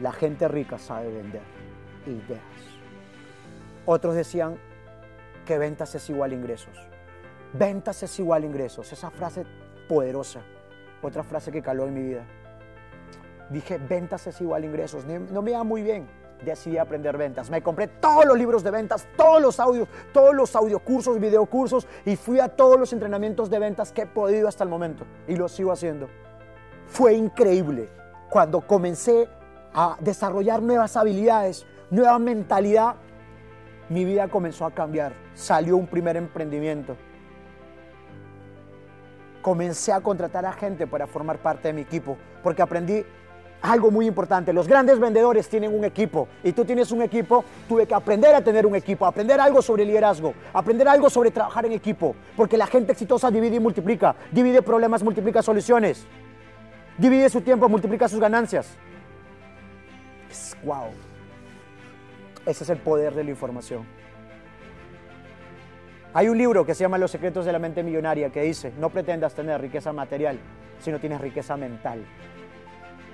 la 0.00 0.10
gente 0.10 0.48
rica 0.48 0.76
sabe 0.76 1.08
vender 1.08 1.42
ideas. 2.04 2.42
Otros 3.86 4.16
decían 4.16 4.56
que 5.46 5.56
ventas 5.56 5.94
es 5.94 6.10
igual 6.10 6.32
a 6.32 6.34
ingresos. 6.34 6.76
Ventas 7.52 8.02
es 8.02 8.18
igual 8.18 8.42
a 8.42 8.46
ingresos. 8.46 8.92
Esa 8.92 9.08
frase 9.10 9.46
poderosa. 9.88 10.40
Otra 11.00 11.22
frase 11.22 11.52
que 11.52 11.62
caló 11.62 11.86
en 11.86 11.94
mi 11.94 12.02
vida. 12.02 12.24
Dije, 13.50 13.78
ventas 13.78 14.26
es 14.26 14.40
igual 14.40 14.64
a 14.64 14.66
ingresos. 14.66 15.04
No 15.04 15.42
me 15.42 15.52
iba 15.52 15.62
muy 15.62 15.82
bien. 15.82 16.08
Decidí 16.42 16.78
aprender 16.78 17.16
ventas. 17.16 17.50
Me 17.50 17.62
compré 17.62 17.86
todos 17.88 18.24
los 18.24 18.36
libros 18.36 18.62
de 18.62 18.70
ventas, 18.70 19.06
todos 19.16 19.40
los 19.40 19.60
audios, 19.60 19.88
todos 20.12 20.34
los 20.34 20.54
audiocursos, 20.56 21.20
videocursos 21.20 21.86
y 22.04 22.16
fui 22.16 22.40
a 22.40 22.48
todos 22.48 22.78
los 22.78 22.92
entrenamientos 22.92 23.50
de 23.50 23.58
ventas 23.58 23.92
que 23.92 24.02
he 24.02 24.06
podido 24.06 24.48
hasta 24.48 24.64
el 24.64 24.70
momento. 24.70 25.04
Y 25.28 25.36
lo 25.36 25.48
sigo 25.48 25.72
haciendo. 25.72 26.08
Fue 26.86 27.14
increíble 27.14 27.88
cuando 28.30 28.60
comencé 28.60 29.28
a 29.72 29.96
desarrollar 30.00 30.62
nuevas 30.62 30.96
habilidades, 30.96 31.66
nueva 31.90 32.18
mentalidad. 32.18 32.96
Mi 33.88 34.04
vida 34.04 34.28
comenzó 34.28 34.66
a 34.66 34.70
cambiar. 34.70 35.12
Salió 35.34 35.76
un 35.76 35.86
primer 35.86 36.16
emprendimiento 36.16 36.96
comencé 39.44 39.92
a 39.92 40.00
contratar 40.00 40.46
a 40.46 40.54
gente 40.54 40.86
para 40.86 41.06
formar 41.06 41.36
parte 41.36 41.68
de 41.68 41.74
mi 41.74 41.82
equipo, 41.82 42.16
porque 42.42 42.62
aprendí 42.62 43.04
algo 43.64 43.90
muy 43.90 44.06
importante. 44.06 44.52
Los 44.52 44.68
grandes 44.68 44.98
vendedores 44.98 45.48
tienen 45.48 45.74
un 45.74 45.84
equipo 45.84 46.28
y 46.42 46.52
tú 46.52 46.64
tienes 46.64 46.92
un 46.92 47.00
equipo, 47.00 47.44
tuve 47.66 47.86
que 47.86 47.94
aprender 47.94 48.34
a 48.34 48.42
tener 48.42 48.66
un 48.66 48.76
equipo, 48.76 49.06
aprender 49.06 49.40
algo 49.40 49.62
sobre 49.62 49.86
liderazgo, 49.86 50.34
aprender 50.52 50.86
algo 50.86 51.08
sobre 51.08 51.30
trabajar 51.30 51.64
en 51.64 51.72
equipo, 51.72 52.14
porque 52.36 52.58
la 52.58 52.66
gente 52.66 52.92
exitosa 52.92 53.30
divide 53.30 53.56
y 53.56 53.60
multiplica, 53.60 54.14
divide 54.30 54.60
problemas, 54.60 55.02
multiplica 55.02 55.42
soluciones, 55.42 56.06
divide 56.98 57.30
su 57.30 57.40
tiempo, 57.40 57.68
multiplica 57.68 58.06
sus 58.06 58.20
ganancias. 58.20 58.68
wow. 60.62 60.90
Ese 62.44 62.64
es 62.64 62.70
el 62.70 62.78
poder 62.78 63.14
de 63.14 63.24
la 63.24 63.30
información. 63.30 63.86
Hay 66.12 66.28
un 66.28 66.36
libro 66.36 66.66
que 66.66 66.74
se 66.74 66.84
llama 66.84 66.98
Los 66.98 67.10
secretos 67.10 67.46
de 67.46 67.52
la 67.52 67.58
mente 67.58 67.82
millonaria 67.82 68.28
que 68.28 68.42
dice, 68.42 68.74
no 68.78 68.90
pretendas 68.90 69.34
tener 69.34 69.58
riqueza 69.58 69.92
material, 69.94 70.38
sino 70.80 71.00
tienes 71.00 71.20
riqueza 71.22 71.56
mental. 71.56 72.04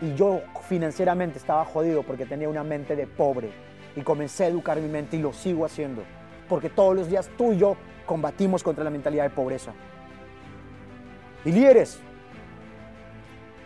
Y 0.01 0.15
yo 0.15 0.41
financieramente 0.69 1.39
estaba 1.39 1.65
jodido 1.65 2.03
porque 2.03 2.27
tenía 2.27 2.49
una 2.49 2.65
mente 2.65 2.97
de 2.97 3.07
pobre. 3.07 3.51
Y 3.97 4.03
comencé 4.03 4.45
a 4.45 4.49
educar 4.49 4.81
mi 4.81 4.89
mente 4.89 5.17
y 5.17 5.21
lo 5.21 5.33
sigo 5.33 5.65
haciendo. 5.65 6.03
Porque 6.49 6.71
todos 6.71 6.95
los 6.95 7.09
días 7.09 7.31
tú 7.37 7.53
y 7.53 7.59
yo 7.59 7.77
combatimos 8.07 8.63
contra 8.63 8.85
la 8.85 8.91
mentalidad 8.91 9.25
de 9.25 9.31
pobreza. 9.31 9.73
Y 11.45 11.53
líderes, 11.53 12.01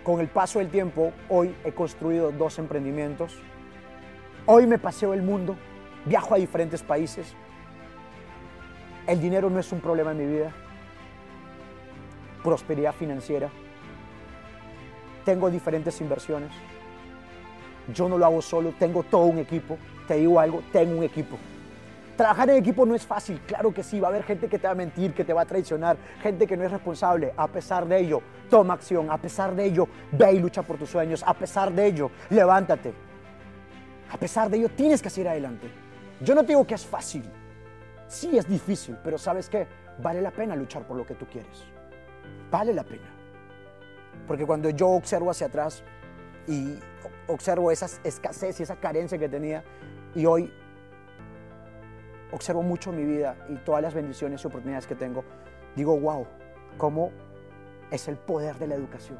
con 0.02 0.20
el 0.20 0.28
paso 0.28 0.58
del 0.58 0.68
tiempo, 0.68 1.12
hoy 1.28 1.54
he 1.64 1.72
construido 1.72 2.30
dos 2.30 2.58
emprendimientos. 2.58 3.38
Hoy 4.46 4.66
me 4.66 4.78
paseo 4.78 5.14
el 5.14 5.22
mundo, 5.22 5.56
viajo 6.04 6.34
a 6.34 6.38
diferentes 6.38 6.82
países, 6.82 7.34
el 9.06 9.20
dinero 9.20 9.50
no 9.50 9.60
es 9.60 9.70
un 9.70 9.80
problema 9.80 10.12
en 10.12 10.18
mi 10.18 10.26
vida. 10.26 10.52
Prosperidad 12.42 12.94
financiera. 12.94 13.50
Tengo 15.24 15.50
diferentes 15.50 16.00
inversiones. 16.00 16.50
Yo 17.92 18.08
no 18.08 18.18
lo 18.18 18.24
hago 18.24 18.42
solo, 18.42 18.74
tengo 18.78 19.02
todo 19.02 19.24
un 19.24 19.38
equipo. 19.38 19.78
Te 20.06 20.14
digo 20.14 20.40
algo, 20.40 20.62
tengo 20.72 20.98
un 20.98 21.02
equipo. 21.02 21.36
Trabajar 22.16 22.50
en 22.50 22.56
equipo 22.56 22.86
no 22.86 22.94
es 22.94 23.04
fácil, 23.04 23.40
claro 23.40 23.74
que 23.74 23.82
sí, 23.82 23.98
va 23.98 24.06
a 24.06 24.10
haber 24.10 24.22
gente 24.22 24.48
que 24.48 24.58
te 24.58 24.68
va 24.68 24.72
a 24.72 24.76
mentir, 24.76 25.12
que 25.12 25.24
te 25.24 25.32
va 25.32 25.42
a 25.42 25.46
traicionar, 25.46 25.96
gente 26.22 26.46
que 26.46 26.56
no 26.56 26.62
es 26.64 26.70
responsable. 26.70 27.32
A 27.36 27.48
pesar 27.48 27.86
de 27.88 27.98
ello, 27.98 28.22
toma 28.48 28.74
acción, 28.74 29.10
a 29.10 29.18
pesar 29.18 29.54
de 29.56 29.64
ello, 29.64 29.88
ve 30.12 30.34
y 30.34 30.38
lucha 30.38 30.62
por 30.62 30.78
tus 30.78 30.90
sueños, 30.90 31.24
a 31.26 31.34
pesar 31.34 31.72
de 31.72 31.86
ello, 31.86 32.10
levántate. 32.30 32.94
A 34.12 34.16
pesar 34.16 34.48
de 34.48 34.58
ello, 34.58 34.68
tienes 34.68 35.02
que 35.02 35.10
seguir 35.10 35.28
adelante. 35.28 35.68
Yo 36.20 36.36
no 36.36 36.42
te 36.42 36.48
digo 36.48 36.64
que 36.64 36.74
es 36.74 36.86
fácil, 36.86 37.24
Sí 38.08 38.36
es 38.36 38.48
difícil, 38.48 38.96
pero 39.02 39.18
¿sabes 39.18 39.48
qué? 39.48 39.66
Vale 39.98 40.20
la 40.20 40.30
pena 40.30 40.54
luchar 40.54 40.86
por 40.86 40.96
lo 40.96 41.06
que 41.06 41.14
tú 41.14 41.26
quieres. 41.26 41.64
Vale 42.50 42.72
la 42.72 42.84
pena. 42.84 43.13
Porque 44.26 44.46
cuando 44.46 44.70
yo 44.70 44.88
observo 44.88 45.30
hacia 45.30 45.48
atrás 45.48 45.82
y 46.46 46.78
observo 47.26 47.70
esa 47.70 47.86
escasez 48.04 48.60
y 48.60 48.62
esa 48.62 48.76
carencia 48.76 49.18
que 49.18 49.28
tenía 49.28 49.64
y 50.14 50.26
hoy 50.26 50.52
observo 52.32 52.62
mucho 52.62 52.92
mi 52.92 53.04
vida 53.04 53.36
y 53.48 53.56
todas 53.56 53.82
las 53.82 53.94
bendiciones 53.94 54.42
y 54.42 54.46
oportunidades 54.46 54.86
que 54.86 54.94
tengo, 54.94 55.24
digo, 55.76 55.98
wow, 55.98 56.26
cómo 56.76 57.12
es 57.90 58.08
el 58.08 58.16
poder 58.16 58.56
de 58.58 58.66
la 58.66 58.74
educación, 58.74 59.18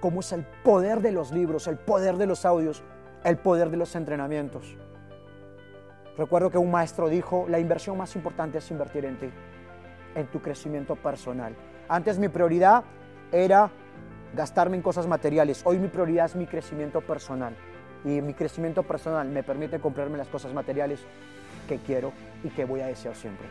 cómo 0.00 0.20
es 0.20 0.32
el 0.32 0.44
poder 0.62 1.00
de 1.00 1.12
los 1.12 1.32
libros, 1.32 1.66
el 1.66 1.78
poder 1.78 2.16
de 2.16 2.26
los 2.26 2.44
audios, 2.44 2.82
el 3.24 3.38
poder 3.38 3.70
de 3.70 3.76
los 3.76 3.94
entrenamientos. 3.96 4.76
Recuerdo 6.16 6.50
que 6.50 6.58
un 6.58 6.70
maestro 6.70 7.08
dijo, 7.08 7.46
la 7.48 7.58
inversión 7.58 7.96
más 7.96 8.14
importante 8.16 8.58
es 8.58 8.70
invertir 8.70 9.06
en 9.06 9.18
ti, 9.18 9.30
en 10.14 10.26
tu 10.26 10.42
crecimiento 10.42 10.94
personal. 10.94 11.54
Antes 11.88 12.18
mi 12.18 12.28
prioridad 12.28 12.84
era 13.30 13.70
gastarme 14.34 14.76
en 14.76 14.82
cosas 14.82 15.06
materiales. 15.06 15.62
Hoy 15.64 15.78
mi 15.78 15.88
prioridad 15.88 16.26
es 16.26 16.36
mi 16.36 16.46
crecimiento 16.46 17.00
personal. 17.00 17.54
Y 18.04 18.20
mi 18.20 18.34
crecimiento 18.34 18.82
personal 18.82 19.28
me 19.28 19.42
permite 19.42 19.78
comprarme 19.78 20.18
las 20.18 20.28
cosas 20.28 20.52
materiales 20.52 21.00
que 21.68 21.78
quiero 21.78 22.12
y 22.42 22.48
que 22.48 22.64
voy 22.64 22.80
a 22.80 22.86
desear 22.86 23.14
siempre. 23.14 23.46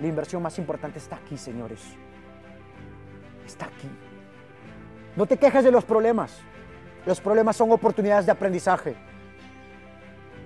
La 0.00 0.06
inversión 0.06 0.42
más 0.42 0.58
importante 0.58 0.98
está 0.98 1.16
aquí, 1.16 1.38
señores. 1.38 1.80
Está 3.46 3.66
aquí. 3.66 3.88
No 5.16 5.26
te 5.26 5.38
quejes 5.38 5.64
de 5.64 5.70
los 5.70 5.84
problemas. 5.84 6.38
Los 7.06 7.20
problemas 7.20 7.56
son 7.56 7.70
oportunidades 7.70 8.26
de 8.26 8.32
aprendizaje. 8.32 8.94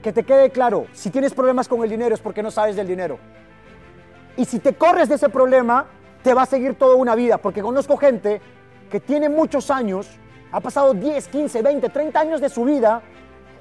Que 0.02 0.12
te 0.12 0.22
quede 0.22 0.50
claro, 0.50 0.86
si 0.92 1.10
tienes 1.10 1.34
problemas 1.34 1.66
con 1.66 1.82
el 1.82 1.90
dinero 1.90 2.14
es 2.14 2.20
porque 2.20 2.42
no 2.42 2.50
sabes 2.50 2.76
del 2.76 2.86
dinero. 2.86 3.18
Y 4.36 4.44
si 4.44 4.60
te 4.60 4.74
corres 4.74 5.08
de 5.08 5.16
ese 5.16 5.28
problema, 5.28 5.86
te 6.22 6.32
va 6.32 6.42
a 6.42 6.46
seguir 6.46 6.74
toda 6.74 6.94
una 6.94 7.14
vida, 7.14 7.38
porque 7.38 7.60
conozco 7.60 7.96
gente 7.96 8.40
que 8.90 9.00
tiene 9.00 9.28
muchos 9.28 9.70
años, 9.70 10.08
ha 10.52 10.60
pasado 10.60 10.92
10, 10.92 11.28
15, 11.28 11.62
20, 11.62 11.88
30 11.88 12.20
años 12.20 12.40
de 12.40 12.48
su 12.48 12.64
vida 12.64 13.00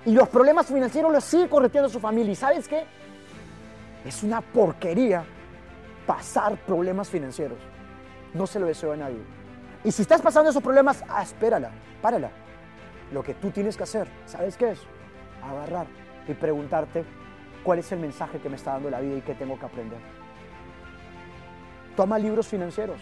y 0.05 0.11
los 0.11 0.27
problemas 0.27 0.65
financieros 0.65 1.11
los 1.11 1.23
sigue 1.23 1.47
correteando 1.47 1.87
a 1.87 1.91
su 1.91 1.99
familia. 1.99 2.33
¿Y 2.33 2.35
sabes 2.35 2.67
qué? 2.67 2.83
Es 4.05 4.23
una 4.23 4.41
porquería 4.41 5.23
pasar 6.07 6.57
problemas 6.57 7.09
financieros. 7.09 7.59
No 8.33 8.47
se 8.47 8.59
lo 8.59 8.65
deseo 8.65 8.93
a 8.93 8.97
nadie. 8.97 9.21
Y 9.83 9.91
si 9.91 10.01
estás 10.01 10.21
pasando 10.21 10.49
esos 10.49 10.63
problemas, 10.63 11.03
ah, 11.07 11.21
espérala, 11.21 11.71
párala. 12.01 12.31
Lo 13.11 13.23
que 13.23 13.33
tú 13.33 13.51
tienes 13.51 13.77
que 13.77 13.83
hacer, 13.83 14.07
¿sabes 14.25 14.57
qué 14.57 14.71
es? 14.71 14.79
Agarrar 15.43 15.87
y 16.27 16.33
preguntarte 16.33 17.05
cuál 17.63 17.79
es 17.79 17.91
el 17.91 17.99
mensaje 17.99 18.39
que 18.39 18.49
me 18.49 18.55
está 18.55 18.73
dando 18.73 18.89
la 18.89 18.99
vida 18.99 19.17
y 19.17 19.21
qué 19.21 19.35
tengo 19.35 19.57
que 19.59 19.65
aprender. 19.65 19.99
Toma 21.95 22.17
libros 22.17 22.47
financieros, 22.47 22.99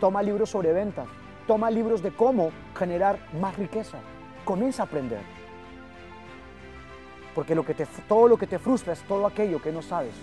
toma 0.00 0.22
libros 0.22 0.50
sobre 0.50 0.72
ventas, 0.72 1.06
toma 1.52 1.70
libros 1.70 2.02
de 2.02 2.10
cómo 2.12 2.50
generar 2.74 3.18
más 3.38 3.58
riqueza. 3.58 3.98
Comienza 4.42 4.84
a 4.84 4.86
aprender. 4.86 5.20
Porque 7.34 7.54
todo 8.08 8.26
lo 8.26 8.38
que 8.38 8.46
te 8.46 8.58
frustra 8.58 8.94
es 8.94 9.02
todo 9.02 9.26
aquello 9.26 9.60
que 9.60 9.70
no 9.70 9.82
sabes, 9.82 10.14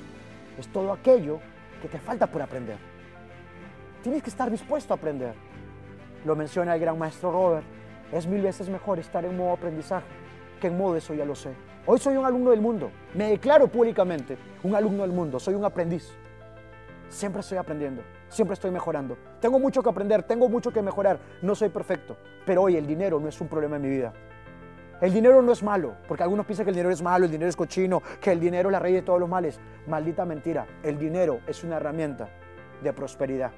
es 0.58 0.68
todo 0.70 0.92
aquello 0.92 1.40
que 1.84 1.88
te 1.88 2.00
falta 2.00 2.26
por 2.26 2.42
aprender. 2.42 2.78
Tienes 4.02 4.24
que 4.24 4.32
estar 4.32 4.50
dispuesto 4.50 4.92
a 4.92 4.98
aprender. 4.98 5.36
Lo 6.26 6.36
menciona 6.36 6.74
el 6.74 6.82
gran 6.82 6.98
maestro 6.98 7.32
Robert. 7.32 7.66
Es 8.12 8.26
mil 8.26 8.42
veces 8.42 8.68
mejor 8.68 8.98
estar 8.98 9.24
en 9.24 9.38
modo 9.38 9.52
aprendizaje 9.52 10.08
que 10.60 10.66
en 10.66 10.80
modo 10.80 10.96
eso 10.96 11.14
ya 11.14 11.26
lo 11.26 11.36
sé. 11.36 11.52
Hoy 11.86 12.00
soy 12.00 12.18
un 12.18 12.26
alumno 12.26 12.50
del 12.50 12.62
mundo. 12.62 12.90
Me 13.14 13.26
declaro 13.26 13.68
públicamente 13.68 14.36
un 14.64 14.74
alumno 14.74 15.04
del 15.04 15.12
mundo. 15.12 15.40
Soy 15.40 15.54
un 15.54 15.64
aprendiz. 15.64 16.12
Siempre 17.10 17.42
estoy 17.42 17.58
aprendiendo. 17.58 18.04
Siempre 18.30 18.54
estoy 18.54 18.72
mejorando. 18.72 19.18
Tengo 19.40 19.60
mucho 19.60 19.84
que 19.84 19.90
aprender. 19.90 20.24
Tengo 20.24 20.48
mucho 20.48 20.72
que 20.72 20.82
mejorar. 20.82 21.20
No 21.42 21.56
soy 21.56 21.70
perfecto. 21.70 22.18
Pero 22.46 22.64
hoy 22.64 22.78
el 22.78 22.88
dinero 22.88 23.20
no 23.20 23.28
es 23.28 23.42
un 23.42 23.48
problema 23.48 23.76
en 23.76 23.82
mi 23.82 23.90
vida. 23.90 24.14
El 25.02 25.14
dinero 25.14 25.42
no 25.42 25.54
es 25.54 25.64
malo, 25.64 25.96
porque 26.08 26.24
algunos 26.24 26.46
piensan 26.46 26.66
que 26.66 26.72
el 26.72 26.76
dinero 26.76 26.92
es 26.92 27.02
malo, 27.02 27.24
el 27.24 27.32
dinero 27.32 27.50
es 27.50 27.56
cochino, 27.56 28.04
que 28.20 28.34
el 28.34 28.40
dinero 28.40 28.68
es 28.68 28.74
la 28.74 28.80
raíz 28.80 28.96
de 28.96 29.02
todos 29.02 29.20
los 29.20 29.30
males. 29.30 29.60
Maldita 29.88 30.26
mentira. 30.26 30.68
El 30.84 31.00
dinero 31.00 31.40
es 31.48 31.64
una 31.64 31.78
herramienta 31.78 32.30
de 32.84 32.92
prosperidad 32.92 33.52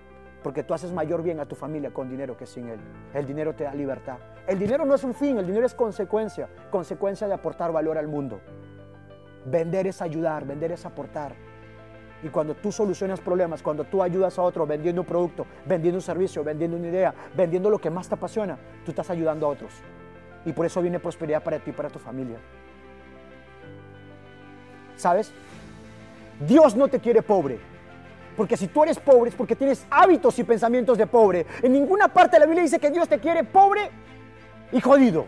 porque 0.44 0.64
tú 0.64 0.74
haces 0.74 0.92
mayor 0.92 1.22
bien 1.22 1.40
a 1.40 1.46
tu 1.46 1.56
familia 1.56 1.92
con 1.92 2.10
dinero 2.10 2.36
que 2.36 2.46
sin 2.46 2.70
él. 2.70 2.80
El 3.14 3.26
dinero 3.26 3.54
te 3.54 3.64
da 3.64 3.74
libertad. 3.74 4.18
El 4.48 4.58
dinero 4.58 4.86
no 4.86 4.96
es 4.96 5.04
un 5.04 5.14
fin, 5.14 5.38
el 5.38 5.46
dinero 5.46 5.66
es 5.66 5.74
consecuencia, 5.74 6.50
consecuencia 6.70 7.28
de 7.28 7.34
aportar 7.34 7.72
valor 7.72 7.98
al 7.98 8.08
mundo. 8.08 8.42
Vender 9.46 9.88
es 9.88 10.02
ayudar, 10.02 10.46
vender 10.46 10.72
es 10.72 10.86
aportar. 10.86 11.36
Y 12.24 12.30
cuando 12.30 12.56
tú 12.56 12.72
solucionas 12.72 13.20
problemas, 13.20 13.62
cuando 13.62 13.84
tú 13.84 14.04
ayudas 14.04 14.38
a 14.38 14.44
otro 14.44 14.68
vendiendo 14.68 15.02
un 15.02 15.08
producto, 15.08 15.46
vendiendo 15.66 15.98
un 15.98 16.04
servicio, 16.04 16.44
vendiendo 16.44 16.78
una 16.78 16.88
idea, 16.88 17.14
vendiendo 17.36 17.70
lo 17.70 17.80
que 17.80 17.90
más 17.90 18.08
te 18.08 18.16
apasiona, 18.16 18.58
tú 18.86 18.92
estás 18.92 19.10
ayudando 19.10 19.48
a 19.48 19.50
otros. 19.50 19.72
Y 20.46 20.54
por 20.54 20.66
eso 20.66 20.82
viene 20.82 21.00
prosperidad 21.00 21.42
para 21.42 21.60
ti 21.60 21.72
y 21.72 21.74
para 21.74 21.90
tu 21.90 22.00
familia. 22.00 22.38
¿Sabes? 24.96 25.32
Dios 26.48 26.76
no 26.76 26.88
te 26.88 27.00
quiere 27.00 27.22
pobre. 27.22 27.60
Porque 28.38 28.56
si 28.56 28.68
tú 28.68 28.84
eres 28.84 29.00
pobre 29.00 29.30
es 29.30 29.36
porque 29.36 29.56
tienes 29.56 29.86
hábitos 29.90 30.38
y 30.40 30.44
pensamientos 30.44 30.98
de 30.98 31.08
pobre. 31.08 31.46
En 31.62 31.74
ninguna 31.74 32.08
parte 32.08 32.36
de 32.36 32.42
la 32.42 32.46
Biblia 32.46 32.64
dice 32.64 32.80
que 32.80 32.92
Dios 32.92 33.08
te 33.10 33.20
quiere 33.20 33.44
pobre 33.44 33.90
y 34.72 34.80
jodido. 34.80 35.26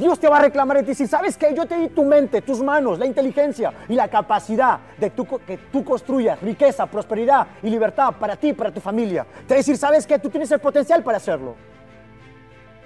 Dios 0.00 0.18
te 0.18 0.30
va 0.30 0.38
a 0.38 0.40
reclamar 0.40 0.78
de 0.78 0.82
ti 0.82 0.94
si 0.94 1.06
sabes 1.06 1.36
que 1.36 1.54
yo 1.54 1.66
te 1.66 1.76
di 1.76 1.88
tu 1.88 2.04
mente, 2.04 2.40
tus 2.40 2.62
manos, 2.62 2.98
la 2.98 3.04
inteligencia 3.04 3.70
y 3.86 3.94
la 3.94 4.08
capacidad 4.08 4.80
de 4.96 5.10
que 5.10 5.58
tú 5.70 5.84
construyas 5.84 6.40
riqueza, 6.40 6.86
prosperidad 6.86 7.46
y 7.62 7.68
libertad 7.68 8.14
para 8.18 8.34
ti, 8.34 8.54
para 8.54 8.72
tu 8.72 8.80
familia. 8.80 9.26
Te 9.46 9.52
va 9.52 9.56
a 9.56 9.58
decir, 9.58 9.76
sabes 9.76 10.06
que 10.06 10.18
tú 10.18 10.30
tienes 10.30 10.50
el 10.52 10.58
potencial 10.58 11.02
para 11.02 11.18
hacerlo. 11.18 11.54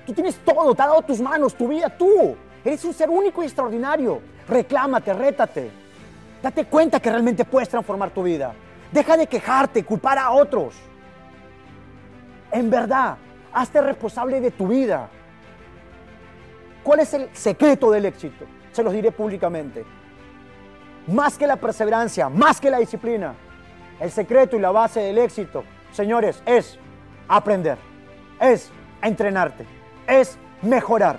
Tú 0.04 0.12
tienes 0.12 0.37
todo, 0.44 0.75
te 0.75 0.83
ha 0.83 0.88
dado 0.88 1.02
tus 1.02 1.21
manos, 1.21 1.54
tu 1.54 1.68
vida, 1.68 1.88
tú. 1.88 2.35
Eres 2.64 2.85
un 2.85 2.92
ser 2.92 3.09
único 3.09 3.44
y 3.44 3.47
extraordinario. 3.47 4.21
Reclámate, 4.49 5.14
rétate. 5.14 5.71
Date 6.42 6.64
cuenta 6.64 6.99
que 6.99 7.11
realmente 7.11 7.44
puedes 7.44 7.68
transformar 7.68 8.11
tu 8.11 8.25
vida. 8.25 8.52
Deja 8.90 9.16
de 9.16 9.28
quejarte, 9.28 9.85
culpar 9.85 10.18
a 10.18 10.33
otros. 10.33 10.75
En 12.50 12.68
verdad, 12.71 13.18
hazte 13.52 13.80
responsable 13.80 14.40
de 14.40 14.50
tu 14.50 14.66
vida. 14.66 15.09
¿Cuál 16.85 17.00
es 17.00 17.14
el 17.14 17.35
secreto 17.35 17.91
del 17.91 18.05
éxito? 18.05 18.45
Se 18.71 18.83
los 18.83 18.93
diré 18.93 19.11
públicamente. 19.11 19.85
Más 21.07 21.38
que 21.38 21.47
la 21.47 21.57
perseverancia, 21.57 22.29
más 22.29 22.61
que 22.61 22.71
la 22.71 22.79
disciplina, 22.79 23.35
el 23.99 24.11
secreto 24.11 24.57
y 24.57 24.61
la 24.61 24.71
base 24.71 25.00
del 25.00 25.17
éxito, 25.17 25.64
señores, 25.93 26.43
es 26.45 26.79
aprender, 27.26 27.79
es 28.38 28.71
entrenarte, 29.03 29.64
es 30.07 30.37
mejorar. 30.61 31.19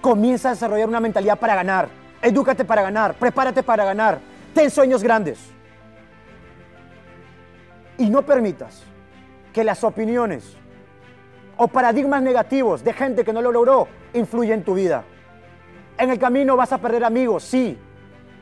Comienza 0.00 0.50
a 0.50 0.52
desarrollar 0.52 0.88
una 0.88 1.00
mentalidad 1.00 1.38
para 1.38 1.56
ganar. 1.56 1.88
Edúcate 2.22 2.64
para 2.64 2.82
ganar, 2.82 3.14
prepárate 3.14 3.64
para 3.64 3.84
ganar. 3.84 4.20
Ten 4.54 4.70
sueños 4.70 5.02
grandes. 5.02 5.40
Y 7.98 8.10
no 8.10 8.22
permitas 8.22 8.82
que 9.52 9.64
las 9.64 9.82
opiniones 9.82 10.56
o 11.56 11.68
paradigmas 11.68 12.22
negativos 12.22 12.82
de 12.82 12.92
gente 12.92 13.24
que 13.24 13.32
no 13.32 13.42
lo 13.42 13.52
logró 13.52 13.88
influyen 14.12 14.60
en 14.60 14.64
tu 14.64 14.74
vida. 14.74 15.04
En 15.98 16.10
el 16.10 16.18
camino 16.18 16.56
vas 16.56 16.72
a 16.72 16.78
perder 16.78 17.04
amigos, 17.04 17.44
sí. 17.44 17.78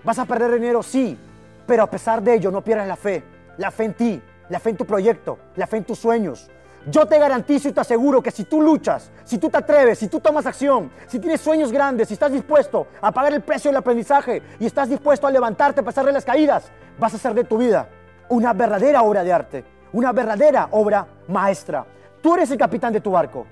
Vas 0.05 0.19
a 0.19 0.25
perder 0.25 0.53
dinero, 0.53 0.83
sí. 0.83 1.19
Pero 1.67 1.83
a 1.83 1.91
pesar 1.91 2.23
de 2.23 2.35
ello, 2.35 2.51
no 2.51 2.63
pierdas 2.63 2.89
la 2.89 2.97
fe. 2.97 3.23
La 3.59 3.71
fe 3.71 3.85
en 3.85 3.95
ti, 3.95 4.23
la 4.49 4.59
fe 4.59 4.71
en 4.71 4.77
tu 4.77 4.87
proyecto, 4.87 5.39
la 5.57 5.67
fe 5.67 5.77
en 5.79 5.85
tus 5.85 5.99
sueños. 5.99 6.51
Yo 6.91 7.07
te 7.07 7.19
garantizo 7.19 7.69
y 7.69 7.73
te 7.73 7.81
aseguro 7.81 8.23
que 8.23 8.33
si 8.33 8.45
tú 8.45 8.61
luchas, 8.61 9.13
si 9.23 9.39
tú 9.39 9.49
te 9.49 9.59
atreves, 9.59 10.01
si 10.01 10.09
tú 10.09 10.19
tomas 10.19 10.47
acción, 10.47 10.91
si 11.07 11.21
tienes 11.21 11.41
sueños 11.41 11.71
grandes, 11.71 12.09
si 12.09 12.15
estás 12.15 12.33
dispuesto 12.33 12.89
a 13.01 13.13
pagar 13.13 13.33
el 13.35 13.43
precio 13.43 13.71
del 13.71 13.79
aprendizaje 13.79 14.43
y 14.59 14.67
estás 14.67 14.89
dispuesto 14.89 15.27
a 15.29 15.31
levantarte 15.31 15.81
a 15.81 15.85
pesar 15.85 16.05
de 16.05 16.13
las 16.13 16.25
caídas, 16.25 16.73
vas 16.99 17.13
a 17.13 17.17
hacer 17.17 17.35
de 17.35 17.45
tu 17.45 17.59
vida 17.59 17.89
una 18.31 18.53
verdadera 18.53 19.03
obra 19.03 19.23
de 19.23 19.33
arte, 19.33 19.65
una 19.93 20.11
verdadera 20.11 20.69
obra 20.73 21.07
maestra. 21.29 21.87
Tú 22.23 22.35
eres 22.35 22.51
el 22.53 22.59
capitán 22.59 22.93
de 22.93 23.01
tu 23.01 23.11
barco. 23.11 23.47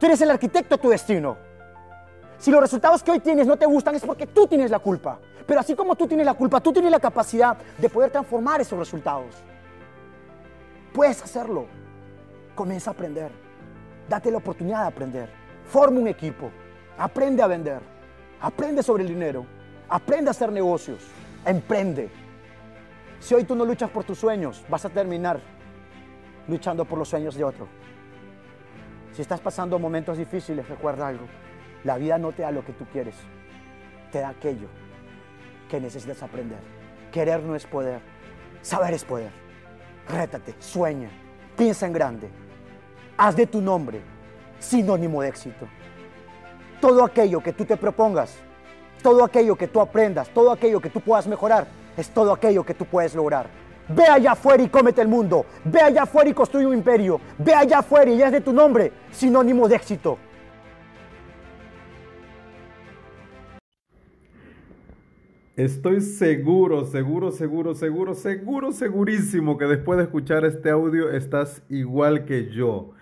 Tú 0.00 0.06
eres 0.06 0.20
el 0.22 0.30
arquitecto 0.30 0.76
de 0.76 0.82
tu 0.82 0.88
destino. 0.88 1.36
Si 2.38 2.50
los 2.50 2.60
resultados 2.60 3.02
que 3.02 3.10
hoy 3.10 3.20
tienes 3.20 3.46
no 3.46 3.56
te 3.56 3.66
gustan 3.66 3.94
es 3.94 4.02
porque 4.02 4.26
tú 4.26 4.46
tienes 4.46 4.70
la 4.70 4.78
culpa. 4.78 5.18
Pero 5.46 5.60
así 5.60 5.74
como 5.74 5.94
tú 5.94 6.06
tienes 6.06 6.26
la 6.26 6.34
culpa, 6.34 6.60
tú 6.60 6.72
tienes 6.72 6.90
la 6.90 6.98
capacidad 6.98 7.56
de 7.78 7.88
poder 7.88 8.10
transformar 8.10 8.60
esos 8.60 8.78
resultados. 8.78 9.26
Puedes 10.92 11.22
hacerlo. 11.22 11.66
Comienza 12.54 12.90
a 12.90 12.94
aprender. 12.94 13.30
Date 14.08 14.30
la 14.30 14.38
oportunidad 14.38 14.82
de 14.82 14.88
aprender. 14.88 15.30
Forma 15.66 16.00
un 16.00 16.08
equipo. 16.08 16.50
Aprende 16.98 17.42
a 17.42 17.46
vender. 17.46 17.80
Aprende 18.40 18.82
sobre 18.82 19.02
el 19.02 19.10
dinero. 19.10 19.46
Aprende 19.88 20.30
a 20.30 20.32
hacer 20.32 20.50
negocios. 20.50 21.02
Emprende. 21.44 22.10
Si 23.20 23.34
hoy 23.34 23.44
tú 23.44 23.54
no 23.54 23.64
luchas 23.64 23.90
por 23.90 24.04
tus 24.04 24.18
sueños, 24.18 24.64
vas 24.68 24.84
a 24.84 24.88
terminar 24.88 25.40
luchando 26.48 26.84
por 26.84 26.98
los 26.98 27.08
sueños 27.08 27.34
de 27.34 27.44
otro. 27.44 27.66
Si 29.16 29.22
estás 29.22 29.40
pasando 29.40 29.78
momentos 29.78 30.18
difíciles, 30.18 30.68
recuerda 30.68 31.08
algo. 31.08 31.24
La 31.84 31.96
vida 31.96 32.18
no 32.18 32.32
te 32.32 32.42
da 32.42 32.50
lo 32.50 32.62
que 32.62 32.74
tú 32.74 32.84
quieres, 32.92 33.14
te 34.12 34.20
da 34.20 34.28
aquello 34.28 34.68
que 35.70 35.80
necesitas 35.80 36.22
aprender. 36.22 36.58
Querer 37.10 37.42
no 37.42 37.56
es 37.56 37.64
poder, 37.64 38.00
saber 38.60 38.92
es 38.92 39.04
poder. 39.04 39.30
Rétate, 40.06 40.54
sueña, 40.58 41.08
piensa 41.56 41.86
en 41.86 41.94
grande. 41.94 42.28
Haz 43.16 43.36
de 43.36 43.46
tu 43.46 43.62
nombre 43.62 44.02
sinónimo 44.58 45.22
de 45.22 45.28
éxito. 45.28 45.66
Todo 46.82 47.02
aquello 47.02 47.42
que 47.42 47.54
tú 47.54 47.64
te 47.64 47.78
propongas, 47.78 48.36
todo 49.02 49.24
aquello 49.24 49.56
que 49.56 49.66
tú 49.66 49.80
aprendas, 49.80 50.28
todo 50.28 50.52
aquello 50.52 50.78
que 50.78 50.90
tú 50.90 51.00
puedas 51.00 51.26
mejorar, 51.26 51.66
es 51.96 52.10
todo 52.10 52.34
aquello 52.34 52.66
que 52.66 52.74
tú 52.74 52.84
puedes 52.84 53.14
lograr. 53.14 53.46
Ve 53.88 54.04
allá 54.04 54.32
afuera 54.32 54.62
y 54.62 54.68
cómete 54.68 55.00
el 55.00 55.08
mundo. 55.08 55.46
Ve 55.64 55.80
allá 55.80 56.02
afuera 56.02 56.28
y 56.28 56.34
construye 56.34 56.66
un 56.66 56.74
imperio. 56.74 57.20
Ve 57.38 57.54
allá 57.54 57.78
afuera 57.78 58.10
y 58.10 58.20
es 58.20 58.32
de 58.32 58.40
tu 58.40 58.52
nombre 58.52 58.92
sinónimo 59.10 59.68
de 59.68 59.76
éxito. 59.76 60.18
Estoy 65.56 66.02
seguro, 66.02 66.84
seguro, 66.84 67.32
seguro, 67.32 67.74
seguro, 67.74 68.14
seguro, 68.14 68.72
segurísimo 68.72 69.56
que 69.56 69.64
después 69.64 69.96
de 69.96 70.04
escuchar 70.04 70.44
este 70.44 70.68
audio 70.68 71.10
estás 71.10 71.62
igual 71.70 72.26
que 72.26 72.50
yo 72.50 72.95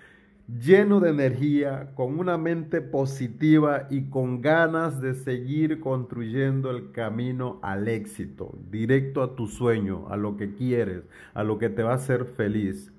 lleno 0.47 1.01
de 1.01 1.11
energía, 1.11 1.93
con 1.95 2.19
una 2.19 2.37
mente 2.37 2.83
positiva 2.83 3.87
y 3.91 4.11
con 4.11 4.43
ganas 4.43 5.01
de 5.01 5.15
seguir 5.15 5.81
construyendo 5.81 6.71
el 6.71 6.93
camino 6.93 7.59
al 7.63 7.89
éxito, 7.89 8.59
directo 8.71 9.23
a 9.23 9.35
tu 9.37 9.47
sueño, 9.47 10.07
a 10.11 10.17
lo 10.17 10.37
que 10.37 10.55
quieres, 10.55 11.03
a 11.33 11.45
lo 11.45 11.59
que 11.59 11.71
te 11.71 11.83
va 11.83 11.93
a 11.93 11.97
hacer 11.97 12.27
feliz. 12.27 12.93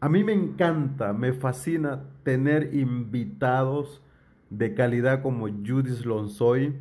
A 0.00 0.08
mí 0.08 0.22
me 0.24 0.34
encanta, 0.34 1.14
me 1.14 1.32
fascina 1.32 2.04
tener 2.22 2.74
invitados 2.74 4.02
de 4.50 4.74
calidad 4.74 5.22
como 5.22 5.48
Judith 5.48 6.04
Lonsoy, 6.04 6.74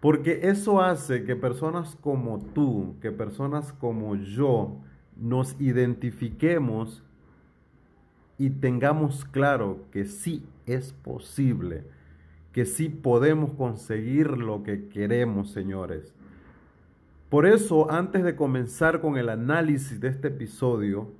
porque 0.00 0.40
eso 0.44 0.80
hace 0.80 1.24
que 1.24 1.34
personas 1.34 1.96
como 2.00 2.38
tú, 2.54 2.94
que 3.02 3.10
personas 3.10 3.72
como 3.72 4.14
yo, 4.14 4.80
nos 5.16 5.60
identifiquemos 5.60 7.02
y 8.40 8.48
tengamos 8.48 9.26
claro 9.26 9.80
que 9.92 10.06
sí 10.06 10.46
es 10.64 10.94
posible, 10.94 11.84
que 12.54 12.64
sí 12.64 12.88
podemos 12.88 13.52
conseguir 13.52 14.30
lo 14.38 14.62
que 14.62 14.88
queremos, 14.88 15.50
señores. 15.50 16.14
Por 17.28 17.44
eso, 17.44 17.90
antes 17.90 18.24
de 18.24 18.36
comenzar 18.36 19.02
con 19.02 19.18
el 19.18 19.28
análisis 19.28 20.00
de 20.00 20.08
este 20.08 20.28
episodio, 20.28 21.12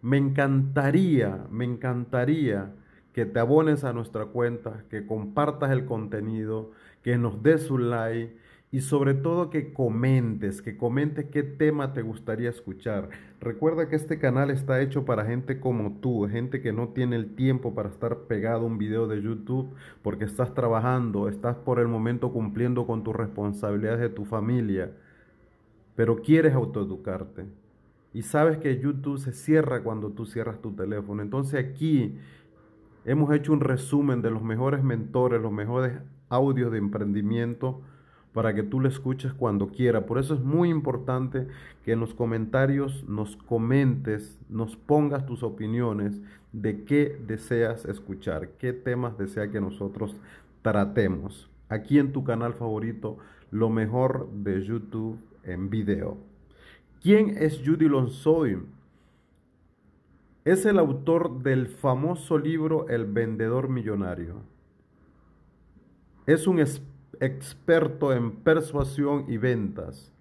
me 0.00 0.16
encantaría, 0.16 1.44
me 1.50 1.64
encantaría 1.64 2.70
que 3.12 3.26
te 3.26 3.40
abones 3.40 3.82
a 3.82 3.92
nuestra 3.92 4.26
cuenta, 4.26 4.84
que 4.90 5.08
compartas 5.08 5.72
el 5.72 5.86
contenido, 5.86 6.70
que 7.02 7.18
nos 7.18 7.42
des 7.42 7.68
un 7.68 7.90
like 7.90 8.32
y 8.74 8.80
sobre 8.80 9.14
todo 9.14 9.50
que 9.50 9.72
comentes, 9.72 10.60
que 10.60 10.76
comentes 10.76 11.26
qué 11.26 11.44
tema 11.44 11.92
te 11.92 12.02
gustaría 12.02 12.50
escuchar. 12.50 13.08
Recuerda 13.40 13.88
que 13.88 13.94
este 13.94 14.18
canal 14.18 14.50
está 14.50 14.80
hecho 14.80 15.04
para 15.04 15.24
gente 15.24 15.60
como 15.60 16.00
tú, 16.00 16.26
gente 16.28 16.60
que 16.60 16.72
no 16.72 16.88
tiene 16.88 17.14
el 17.14 17.36
tiempo 17.36 17.72
para 17.72 17.88
estar 17.88 18.22
pegado 18.22 18.62
a 18.62 18.66
un 18.66 18.76
video 18.76 19.06
de 19.06 19.22
YouTube 19.22 19.72
porque 20.02 20.24
estás 20.24 20.54
trabajando, 20.54 21.28
estás 21.28 21.54
por 21.54 21.78
el 21.78 21.86
momento 21.86 22.32
cumpliendo 22.32 22.84
con 22.84 23.04
tus 23.04 23.14
responsabilidades 23.14 24.00
de 24.00 24.08
tu 24.08 24.24
familia, 24.24 24.90
pero 25.94 26.16
quieres 26.16 26.52
autoeducarte. 26.52 27.44
Y 28.12 28.22
sabes 28.22 28.58
que 28.58 28.80
YouTube 28.80 29.18
se 29.18 29.34
cierra 29.34 29.84
cuando 29.84 30.10
tú 30.10 30.26
cierras 30.26 30.60
tu 30.60 30.72
teléfono. 30.72 31.22
Entonces 31.22 31.64
aquí 31.64 32.18
hemos 33.04 33.32
hecho 33.32 33.52
un 33.52 33.60
resumen 33.60 34.20
de 34.20 34.32
los 34.32 34.42
mejores 34.42 34.82
mentores, 34.82 35.40
los 35.40 35.52
mejores 35.52 35.92
audios 36.28 36.72
de 36.72 36.78
emprendimiento 36.78 37.80
para 38.34 38.52
que 38.52 38.64
tú 38.64 38.80
lo 38.80 38.88
escuches 38.88 39.32
cuando 39.32 39.68
quiera. 39.68 40.06
Por 40.06 40.18
eso 40.18 40.34
es 40.34 40.40
muy 40.40 40.68
importante 40.68 41.46
que 41.84 41.92
en 41.92 42.00
los 42.00 42.12
comentarios 42.12 43.08
nos 43.08 43.36
comentes, 43.36 44.38
nos 44.50 44.76
pongas 44.76 45.24
tus 45.24 45.44
opiniones 45.44 46.20
de 46.52 46.84
qué 46.84 47.16
deseas 47.26 47.84
escuchar, 47.84 48.50
qué 48.58 48.72
temas 48.72 49.16
desea 49.16 49.50
que 49.50 49.60
nosotros 49.60 50.16
tratemos. 50.62 51.48
Aquí 51.68 52.00
en 52.00 52.12
tu 52.12 52.24
canal 52.24 52.54
favorito, 52.54 53.18
lo 53.52 53.70
mejor 53.70 54.28
de 54.32 54.64
YouTube 54.64 55.18
en 55.44 55.70
video. 55.70 56.18
¿Quién 57.00 57.36
es 57.38 57.62
Judy 57.64 57.86
Lonsoy? 57.86 58.58
Es 60.44 60.66
el 60.66 60.80
autor 60.80 61.42
del 61.42 61.68
famoso 61.68 62.36
libro 62.36 62.88
El 62.88 63.04
vendedor 63.06 63.68
millonario. 63.68 64.42
Es 66.26 66.46
un 66.46 66.58
en 67.24 68.30
persuasión 68.32 69.24
y 69.28 69.36
ventas, 69.36 70.12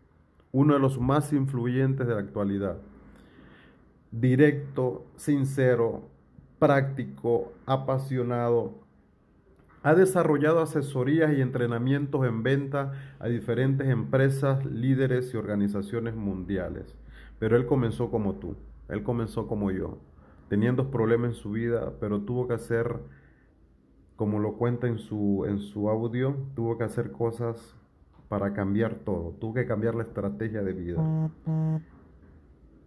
uno 0.52 0.76
de 0.76 0.80
los 0.80 1.00
más 1.00 1.34
influyentes 1.34 2.08
de 2.08 2.14
la 2.14 2.22
actualidad. 2.22 2.78
Directo, 4.12 5.06
sincero, 5.16 6.04
práctico, 6.60 7.52
apasionado. 7.66 8.76
Ha 9.82 9.96
desarrollado 9.96 10.62
asesorías 10.62 11.34
y 11.34 11.42
entrenamientos 11.42 12.26
en 12.26 12.42
venta 12.44 12.94
a 13.20 13.28
diferentes 13.28 13.90
empresas, 13.90 14.64
líderes 14.66 15.34
y 15.34 15.38
organizaciones 15.38 16.16
mundiales. 16.16 16.96
Pero 17.40 17.58
él 17.58 17.66
comenzó 17.66 18.10
como 18.10 18.36
tú, 18.36 18.56
él 18.88 19.04
comenzó 19.04 19.48
como 19.48 19.72
yo, 19.72 19.98
teniendo 20.48 20.90
problemas 20.90 21.32
en 21.32 21.36
su 21.36 21.52
vida, 21.52 21.94
pero 22.00 22.22
tuvo 22.22 22.48
que 22.48 22.54
hacer 22.54 23.00
como 24.24 24.40
lo 24.40 24.54
cuenta 24.54 24.88
en 24.88 25.00
su, 25.00 25.44
en 25.46 25.60
su 25.60 25.90
audio, 25.90 26.38
tuvo 26.56 26.78
que 26.78 26.86
hacer 26.86 27.12
cosas 27.12 27.76
para 28.30 28.54
cambiar 28.54 28.96
todo, 28.96 29.32
tuvo 29.32 29.56
que 29.56 29.66
cambiar 29.66 29.96
la 29.96 30.04
estrategia 30.04 30.64
de 30.64 30.72
vida. 30.72 31.30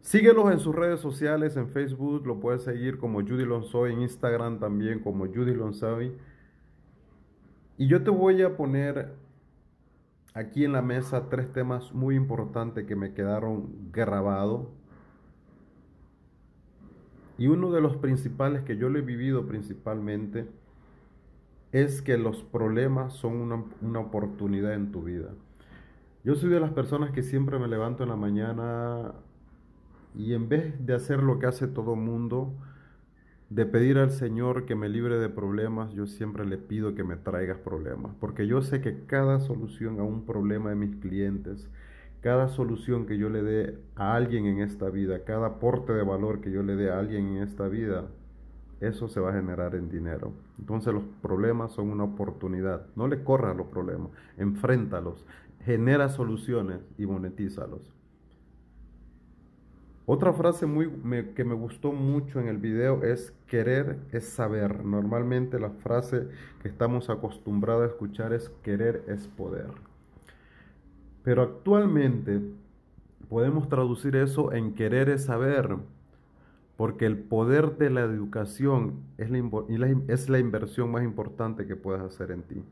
Síguelos 0.00 0.50
en 0.50 0.60
sus 0.60 0.74
redes 0.74 0.98
sociales, 0.98 1.58
en 1.58 1.68
Facebook, 1.68 2.26
lo 2.26 2.40
puedes 2.40 2.62
seguir 2.62 2.96
como 2.96 3.20
Judy 3.20 3.44
Lonsoy, 3.44 3.92
en 3.92 4.00
Instagram 4.00 4.60
también 4.60 5.00
como 5.00 5.26
Judy 5.26 5.52
Lonsoy. 5.52 6.16
Y 7.76 7.86
yo 7.86 8.02
te 8.02 8.08
voy 8.08 8.40
a 8.40 8.56
poner 8.56 9.12
aquí 10.32 10.64
en 10.64 10.72
la 10.72 10.80
mesa 10.80 11.28
tres 11.28 11.52
temas 11.52 11.92
muy 11.92 12.16
importantes 12.16 12.86
que 12.86 12.96
me 12.96 13.12
quedaron 13.12 13.90
grabados. 13.92 14.68
Y 17.36 17.48
uno 17.48 17.72
de 17.72 17.82
los 17.82 17.98
principales 17.98 18.62
que 18.62 18.78
yo 18.78 18.88
lo 18.88 18.98
he 18.98 19.02
vivido 19.02 19.46
principalmente 19.46 20.46
es 21.82 22.00
que 22.00 22.16
los 22.16 22.42
problemas 22.42 23.12
son 23.12 23.36
una, 23.36 23.64
una, 23.82 24.00
oportunidad 24.00 24.72
en 24.74 24.92
tu 24.92 25.02
vida. 25.02 25.28
Yo 26.24 26.34
soy 26.34 26.48
de 26.48 26.60
las 26.60 26.72
personas 26.72 27.10
que 27.10 27.22
siempre 27.22 27.58
me 27.58 27.68
levanto 27.68 28.02
en 28.02 28.08
la 28.08 28.16
mañana 28.16 29.12
y 30.14 30.32
en 30.32 30.48
vez 30.48 30.74
de 30.86 30.94
hacer 30.94 31.22
lo 31.22 31.38
que 31.38 31.46
hace 31.46 31.68
todo 31.68 31.94
mundo, 31.94 32.54
de 33.50 33.66
pedir 33.66 33.98
al 33.98 34.10
Señor 34.10 34.64
que 34.64 34.74
me 34.74 34.88
libre 34.88 35.18
de 35.18 35.28
problemas, 35.28 35.92
yo 35.92 36.06
siempre 36.06 36.46
le 36.46 36.56
pido 36.56 36.94
que 36.94 37.04
me 37.04 37.16
traigas 37.16 37.58
problemas, 37.58 38.12
porque 38.18 38.46
yo 38.46 38.62
sé 38.62 38.80
que 38.80 39.04
cada 39.04 39.38
solución 39.38 40.00
a 40.00 40.02
un 40.02 40.24
problema 40.24 40.70
de 40.70 40.76
mis 40.76 40.96
clientes, 40.96 41.68
cada 42.22 42.48
solución 42.48 43.06
que 43.06 43.18
yo 43.18 43.28
le 43.28 43.42
dé 43.42 43.78
a 43.94 44.14
alguien 44.14 44.46
en 44.46 44.60
esta 44.60 44.88
vida, 44.88 45.24
cada 45.24 45.46
aporte 45.46 45.92
de 45.92 46.02
valor 46.02 46.40
que 46.40 46.50
yo 46.50 46.62
le 46.62 46.74
dé 46.74 46.90
a 46.90 46.98
alguien 46.98 47.36
en 47.36 47.42
esta 47.42 47.68
vida, 47.68 48.06
eso 48.80 49.08
se 49.08 49.20
va 49.20 49.30
a 49.30 49.34
generar 49.34 49.74
en 49.74 49.88
dinero. 49.88 50.32
Entonces 50.58 50.92
los 50.92 51.04
problemas 51.22 51.72
son 51.72 51.90
una 51.90 52.04
oportunidad. 52.04 52.86
No 52.94 53.08
le 53.08 53.24
corras 53.24 53.56
los 53.56 53.66
problemas, 53.68 54.10
enfréntalos, 54.36 55.24
genera 55.64 56.08
soluciones 56.08 56.80
y 56.98 57.06
monetízalos. 57.06 57.96
Otra 60.08 60.32
frase 60.32 60.66
muy, 60.66 60.88
que 61.34 61.42
me 61.42 61.54
gustó 61.54 61.90
mucho 61.90 62.38
en 62.38 62.46
el 62.46 62.58
video 62.58 63.02
es 63.02 63.34
querer 63.48 63.98
es 64.12 64.28
saber. 64.28 64.84
Normalmente 64.84 65.58
la 65.58 65.70
frase 65.70 66.28
que 66.62 66.68
estamos 66.68 67.10
acostumbrados 67.10 67.82
a 67.82 67.86
escuchar 67.86 68.32
es 68.32 68.48
querer 68.62 69.02
es 69.08 69.26
poder. 69.26 69.66
Pero 71.24 71.42
actualmente 71.42 72.40
podemos 73.28 73.68
traducir 73.68 74.14
eso 74.14 74.52
en 74.52 74.74
querer 74.74 75.08
es 75.08 75.24
saber, 75.24 75.76
porque 76.76 77.06
el 77.06 77.18
poder 77.18 77.78
de 77.78 77.90
la 77.90 78.02
educación 78.02 79.00
es 79.18 79.30
la, 79.30 79.38
es 80.08 80.28
la 80.28 80.38
inversión 80.38 80.90
más 80.90 81.04
importante 81.04 81.66
que 81.66 81.76
puedes 81.76 82.02
hacer 82.02 82.30
en 82.30 82.42
ti. 82.42 82.62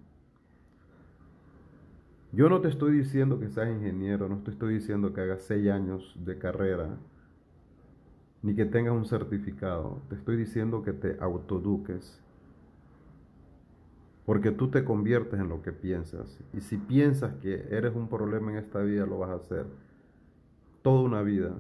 Yo 2.33 2.49
no 2.49 2.61
te 2.61 2.69
estoy 2.69 2.99
diciendo 2.99 3.38
que 3.38 3.49
seas 3.49 3.71
ingeniero, 3.71 4.29
no 4.29 4.38
te 4.38 4.51
estoy 4.51 4.75
diciendo 4.75 5.12
que 5.14 5.21
hagas 5.21 5.43
seis 5.43 5.71
años 5.71 6.14
de 6.25 6.37
carrera 6.37 6.99
ni 8.45 8.55
que 8.55 8.67
tengas 8.67 8.93
un 8.93 9.07
certificado. 9.07 10.03
Te 10.11 10.17
estoy 10.17 10.37
diciendo 10.37 10.83
que 10.83 10.93
te 10.93 11.17
autoduques. 11.19 12.21
Porque 14.27 14.51
tú 14.51 14.69
te 14.69 14.85
conviertes 14.85 15.40
en 15.40 15.49
lo 15.49 15.62
que 15.62 15.73
piensas. 15.73 16.38
Y 16.53 16.61
si 16.61 16.77
piensas 16.77 17.35
que 17.37 17.67
eres 17.71 17.95
un 17.95 18.07
problema 18.07 18.53
en 18.53 18.59
esta 18.59 18.81
vida, 18.81 19.07
lo 19.07 19.19
vas 19.19 19.31
a 19.31 19.37
hacer. 19.37 19.67
Toda 20.83 21.01
una 21.01 21.23
vida. 21.23 21.57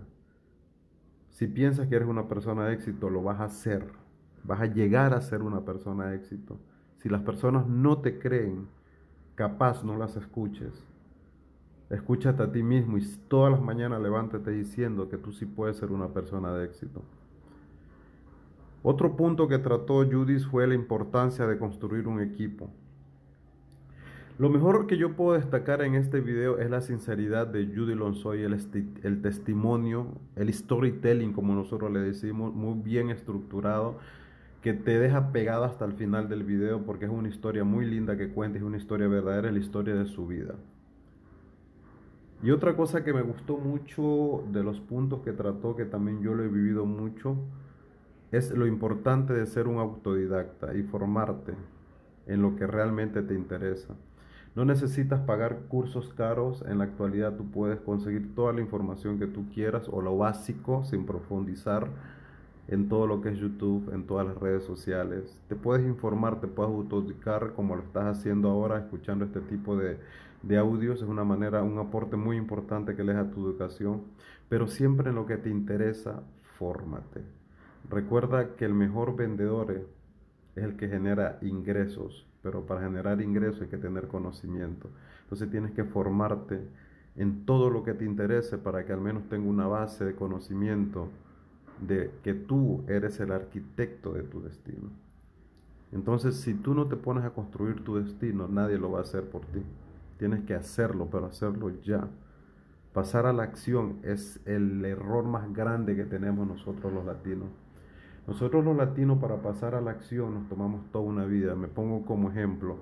Si 1.34 1.48
piensas 1.48 1.88
que 1.88 1.96
eres 1.96 2.06
una 2.06 2.28
persona 2.28 2.64
de 2.64 2.74
éxito, 2.74 3.10
lo 3.10 3.20
vas 3.20 3.40
a 3.40 3.46
hacer. 3.46 3.88
Vas 4.44 4.60
a 4.60 4.66
llegar 4.66 5.14
a 5.14 5.20
ser 5.20 5.42
una 5.42 5.64
persona 5.64 6.06
de 6.06 6.16
éxito. 6.16 6.60
Si 6.98 7.08
las 7.08 7.22
personas 7.22 7.66
no 7.66 7.98
te 7.98 8.20
creen, 8.20 8.68
capaz 9.34 9.82
no 9.82 9.96
las 9.96 10.14
escuches. 10.14 10.84
Escúchate 11.90 12.40
a 12.40 12.52
ti 12.52 12.62
mismo 12.62 12.98
y 12.98 13.04
todas 13.26 13.50
las 13.50 13.60
mañanas 13.60 14.00
levántate 14.00 14.52
diciendo 14.52 15.08
que 15.08 15.16
tú 15.16 15.32
sí 15.32 15.44
puedes 15.44 15.76
ser 15.76 15.90
una 15.90 16.06
persona 16.06 16.54
de 16.54 16.66
éxito. 16.66 17.02
Otro 18.84 19.16
punto 19.16 19.48
que 19.48 19.58
trató 19.58 20.08
Judith 20.08 20.48
fue 20.48 20.68
la 20.68 20.74
importancia 20.74 21.48
de 21.48 21.58
construir 21.58 22.06
un 22.06 22.20
equipo. 22.20 22.70
Lo 24.36 24.50
mejor 24.50 24.88
que 24.88 24.96
yo 24.96 25.14
puedo 25.14 25.34
destacar 25.38 25.80
en 25.82 25.94
este 25.94 26.20
video 26.20 26.58
es 26.58 26.68
la 26.68 26.80
sinceridad 26.80 27.46
de 27.46 27.66
Judy 27.66 27.94
Lonsoy, 27.94 28.42
el, 28.42 28.58
el 29.04 29.22
testimonio, 29.22 30.08
el 30.34 30.52
storytelling, 30.52 31.32
como 31.32 31.54
nosotros 31.54 31.92
le 31.92 32.00
decimos, 32.00 32.52
muy 32.52 32.80
bien 32.80 33.10
estructurado, 33.10 33.96
que 34.60 34.72
te 34.72 34.98
deja 34.98 35.30
pegado 35.30 35.62
hasta 35.62 35.84
el 35.84 35.92
final 35.92 36.28
del 36.28 36.42
video 36.42 36.82
porque 36.82 37.04
es 37.04 37.12
una 37.12 37.28
historia 37.28 37.62
muy 37.62 37.86
linda 37.86 38.16
que 38.16 38.30
cuenta, 38.30 38.58
es 38.58 38.64
una 38.64 38.76
historia 38.76 39.06
verdadera, 39.06 39.46
es 39.46 39.54
la 39.54 39.60
historia 39.60 39.94
de 39.94 40.06
su 40.06 40.26
vida. 40.26 40.56
Y 42.42 42.50
otra 42.50 42.74
cosa 42.74 43.04
que 43.04 43.12
me 43.12 43.22
gustó 43.22 43.56
mucho 43.56 44.42
de 44.50 44.64
los 44.64 44.80
puntos 44.80 45.20
que 45.20 45.30
trató, 45.30 45.76
que 45.76 45.84
también 45.84 46.20
yo 46.22 46.34
lo 46.34 46.42
he 46.42 46.48
vivido 46.48 46.86
mucho, 46.86 47.36
es 48.32 48.50
lo 48.50 48.66
importante 48.66 49.32
de 49.32 49.46
ser 49.46 49.68
un 49.68 49.78
autodidacta 49.78 50.74
y 50.74 50.82
formarte 50.82 51.52
en 52.26 52.42
lo 52.42 52.56
que 52.56 52.66
realmente 52.66 53.22
te 53.22 53.34
interesa. 53.34 53.94
No 54.54 54.64
necesitas 54.64 55.20
pagar 55.20 55.62
cursos 55.68 56.14
caros, 56.14 56.62
en 56.68 56.78
la 56.78 56.84
actualidad 56.84 57.36
tú 57.36 57.50
puedes 57.50 57.80
conseguir 57.80 58.34
toda 58.36 58.52
la 58.52 58.60
información 58.60 59.18
que 59.18 59.26
tú 59.26 59.46
quieras 59.52 59.88
o 59.90 60.00
lo 60.00 60.16
básico 60.16 60.84
sin 60.84 61.06
profundizar 61.06 61.88
en 62.68 62.88
todo 62.88 63.06
lo 63.06 63.20
que 63.20 63.30
es 63.30 63.38
YouTube, 63.38 63.92
en 63.92 64.06
todas 64.06 64.26
las 64.26 64.36
redes 64.36 64.64
sociales. 64.64 65.38
Te 65.48 65.56
puedes 65.56 65.84
informar, 65.84 66.40
te 66.40 66.46
puedes 66.46 66.72
autodicar 66.72 67.52
como 67.54 67.76
lo 67.76 67.82
estás 67.82 68.18
haciendo 68.18 68.48
ahora, 68.48 68.78
escuchando 68.78 69.24
este 69.24 69.40
tipo 69.40 69.76
de, 69.76 69.98
de 70.42 70.56
audios. 70.56 71.02
Es 71.02 71.08
una 71.08 71.24
manera, 71.24 71.62
un 71.62 71.78
aporte 71.78 72.16
muy 72.16 72.36
importante 72.36 72.94
que 72.94 73.04
le 73.04 73.14
a 73.14 73.30
tu 73.30 73.44
educación. 73.46 74.02
Pero 74.48 74.68
siempre 74.68 75.10
en 75.10 75.16
lo 75.16 75.26
que 75.26 75.36
te 75.36 75.50
interesa, 75.50 76.22
fórmate. 76.58 77.22
Recuerda 77.90 78.56
que 78.56 78.64
el 78.64 78.74
mejor 78.74 79.16
vendedor 79.16 79.72
es 80.54 80.64
el 80.64 80.76
que 80.76 80.88
genera 80.88 81.38
ingresos, 81.42 82.26
pero 82.44 82.66
para 82.66 82.82
generar 82.82 83.22
ingresos 83.22 83.62
hay 83.62 83.68
que 83.68 83.78
tener 83.78 84.06
conocimiento. 84.06 84.90
Entonces 85.22 85.50
tienes 85.50 85.72
que 85.72 85.82
formarte 85.82 86.60
en 87.16 87.46
todo 87.46 87.70
lo 87.70 87.82
que 87.82 87.94
te 87.94 88.04
interese 88.04 88.58
para 88.58 88.84
que 88.84 88.92
al 88.92 89.00
menos 89.00 89.28
tenga 89.30 89.48
una 89.48 89.66
base 89.66 90.04
de 90.04 90.14
conocimiento 90.14 91.08
de 91.80 92.10
que 92.22 92.34
tú 92.34 92.84
eres 92.86 93.18
el 93.20 93.32
arquitecto 93.32 94.12
de 94.12 94.22
tu 94.24 94.42
destino. 94.42 94.90
Entonces, 95.90 96.36
si 96.36 96.54
tú 96.54 96.74
no 96.74 96.86
te 96.86 96.96
pones 96.96 97.24
a 97.24 97.30
construir 97.30 97.82
tu 97.82 97.96
destino, 97.96 98.46
nadie 98.46 98.78
lo 98.78 98.90
va 98.90 98.98
a 98.98 99.02
hacer 99.02 99.24
por 99.24 99.42
ti. 99.46 99.62
Tienes 100.18 100.44
que 100.44 100.54
hacerlo, 100.54 101.08
pero 101.10 101.26
hacerlo 101.26 101.70
ya. 101.82 102.08
Pasar 102.92 103.26
a 103.26 103.32
la 103.32 103.44
acción 103.44 104.00
es 104.02 104.40
el 104.44 104.84
error 104.84 105.24
más 105.24 105.52
grande 105.52 105.96
que 105.96 106.04
tenemos 106.04 106.46
nosotros 106.46 106.92
los 106.92 107.04
latinos. 107.06 107.48
Nosotros 108.26 108.64
los 108.64 108.76
latinos 108.76 109.18
para 109.18 109.42
pasar 109.42 109.74
a 109.74 109.80
la 109.80 109.90
acción 109.90 110.34
nos 110.34 110.48
tomamos 110.48 110.90
toda 110.90 111.04
una 111.04 111.26
vida. 111.26 111.54
Me 111.54 111.68
pongo 111.68 112.06
como 112.06 112.30
ejemplo. 112.30 112.76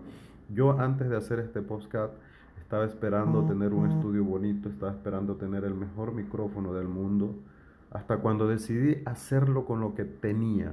Yo 0.49 0.79
antes 0.79 1.09
de 1.09 1.17
hacer 1.17 1.41
este 1.41 1.63
podcast 1.63 2.15
estaba 2.61 2.85
esperando 2.85 3.45
tener 3.45 3.75
un 3.75 3.91
estudio 3.91 4.25
bonito, 4.25 4.69
estaba 4.69 4.93
esperando 4.93 5.37
tener 5.37 5.65
el 5.65 5.75
mejor 5.75 6.15
micrófono 6.15 6.73
del 6.73 6.89
mundo, 6.89 7.35
hasta 7.91 8.19
cuando 8.19 8.49
decidí 8.49 9.03
hacerlo 9.05 9.67
con 9.67 9.81
lo 9.81 9.95
que 9.95 10.05
tenía. 10.05 10.73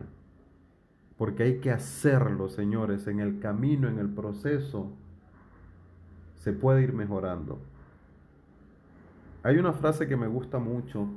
Porque 1.18 1.44
hay 1.44 1.60
que 1.60 1.72
hacerlo, 1.72 2.48
señores, 2.48 3.08
en 3.08 3.20
el 3.20 3.40
camino, 3.40 3.90
en 3.90 4.00
el 4.00 4.08
proceso, 4.08 4.92
se 6.36 6.54
puede 6.54 6.84
ir 6.84 6.94
mejorando. 6.94 7.60
Hay 9.44 9.58
una 9.58 9.74
frase 9.74 10.08
que 10.08 10.16
me 10.16 10.28
gusta 10.28 10.60
mucho, 10.60 11.08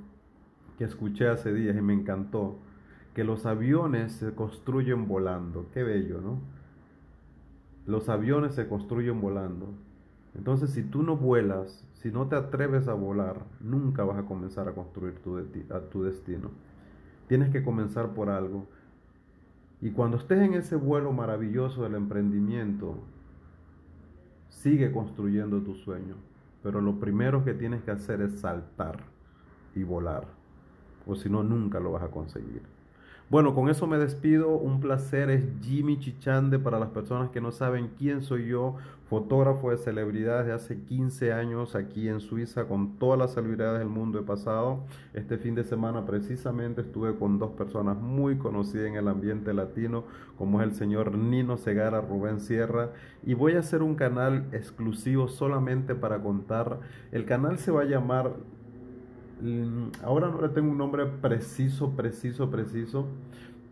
que 0.78 0.84
escuché 0.84 1.28
hace 1.28 1.52
días 1.52 1.76
y 1.76 1.80
me 1.80 1.92
encantó, 1.92 2.56
que 3.14 3.24
los 3.24 3.46
aviones 3.46 4.12
se 4.12 4.34
construyen 4.34 5.06
volando. 5.06 5.66
Qué 5.72 5.82
bello, 5.82 6.20
¿no? 6.20 6.40
Los 7.86 8.08
aviones 8.08 8.54
se 8.54 8.68
construyen 8.68 9.20
volando. 9.20 9.74
Entonces, 10.34 10.70
si 10.70 10.82
tú 10.82 11.02
no 11.02 11.16
vuelas, 11.16 11.86
si 11.94 12.10
no 12.10 12.26
te 12.28 12.36
atreves 12.36 12.88
a 12.88 12.94
volar, 12.94 13.44
nunca 13.60 14.04
vas 14.04 14.18
a 14.18 14.24
comenzar 14.24 14.68
a 14.68 14.74
construir 14.74 15.18
tu, 15.20 15.36
destino. 16.02 16.50
Tienes 17.28 17.50
que 17.50 17.62
comenzar 17.62 18.14
por 18.14 18.30
algo. 18.30 18.66
Y 19.80 19.90
cuando 19.90 20.16
estés 20.16 20.40
en 20.40 20.54
ese 20.54 20.76
vuelo 20.76 21.12
maravilloso 21.12 21.82
del 21.82 21.96
emprendimiento, 21.96 22.96
sigue 24.48 24.90
construyendo 24.90 25.60
tu 25.60 25.74
sueño. 25.74 26.16
Pero 26.62 26.80
lo 26.80 26.98
primero 26.98 27.44
que 27.44 27.52
tienes 27.52 27.82
que 27.82 27.90
hacer 27.90 28.22
es 28.22 28.40
saltar 28.40 29.00
y 29.74 29.82
volar. 29.82 30.28
O 31.06 31.16
si 31.16 31.28
no, 31.28 31.42
nunca 31.42 31.80
lo 31.80 31.92
vas 31.92 32.04
a 32.04 32.10
conseguir. 32.10 32.71
Bueno, 33.32 33.54
con 33.54 33.70
eso 33.70 33.86
me 33.86 33.96
despido. 33.96 34.58
Un 34.58 34.78
placer. 34.78 35.30
Es 35.30 35.42
Jimmy 35.62 35.98
Chichande 35.98 36.58
para 36.58 36.78
las 36.78 36.90
personas 36.90 37.30
que 37.30 37.40
no 37.40 37.50
saben 37.50 37.88
quién 37.96 38.20
soy 38.20 38.48
yo. 38.48 38.76
Fotógrafo 39.08 39.70
de 39.70 39.78
celebridades 39.78 40.44
de 40.46 40.52
hace 40.52 40.82
15 40.82 41.32
años 41.32 41.74
aquí 41.74 42.08
en 42.08 42.20
Suiza 42.20 42.64
con 42.64 42.98
todas 42.98 43.18
las 43.18 43.32
celebridades 43.32 43.78
del 43.78 43.88
mundo 43.88 44.18
he 44.18 44.22
pasado. 44.22 44.80
Este 45.14 45.38
fin 45.38 45.54
de 45.54 45.64
semana 45.64 46.04
precisamente 46.04 46.82
estuve 46.82 47.16
con 47.16 47.38
dos 47.38 47.52
personas 47.52 47.96
muy 47.96 48.36
conocidas 48.36 48.88
en 48.88 48.96
el 48.96 49.08
ambiente 49.08 49.54
latino 49.54 50.04
como 50.36 50.60
es 50.60 50.68
el 50.68 50.74
señor 50.74 51.16
Nino 51.16 51.56
Segara, 51.56 52.00
Rubén 52.00 52.40
Sierra 52.40 52.90
y 53.24 53.34
voy 53.34 53.54
a 53.54 53.60
hacer 53.60 53.82
un 53.82 53.94
canal 53.94 54.46
exclusivo 54.52 55.28
solamente 55.28 55.94
para 55.94 56.22
contar. 56.22 56.80
El 57.12 57.24
canal 57.24 57.58
se 57.58 57.70
va 57.70 57.82
a 57.82 57.86
llamar 57.86 58.32
ahora 60.02 60.28
no 60.28 60.40
le 60.40 60.48
tengo 60.48 60.70
un 60.70 60.78
nombre 60.78 61.06
preciso, 61.06 61.90
preciso, 61.96 62.50
preciso, 62.50 63.06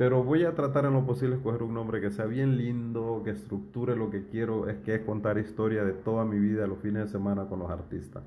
pero 0.00 0.24
voy 0.24 0.44
a 0.44 0.54
tratar 0.54 0.86
en 0.86 0.94
lo 0.94 1.04
posible 1.04 1.36
escoger 1.36 1.62
un 1.62 1.74
nombre 1.74 2.00
que 2.00 2.10
sea 2.10 2.24
bien 2.24 2.56
lindo, 2.56 3.20
que 3.22 3.32
estructure 3.32 3.94
lo 3.94 4.08
que 4.08 4.24
quiero, 4.24 4.66
es 4.66 4.78
que 4.78 4.94
es 4.94 5.02
contar 5.02 5.36
historia 5.36 5.84
de 5.84 5.92
toda 5.92 6.24
mi 6.24 6.38
vida 6.38 6.66
los 6.66 6.78
fines 6.78 7.04
de 7.04 7.08
semana 7.08 7.44
con 7.44 7.58
los 7.58 7.70
artistas. 7.70 8.22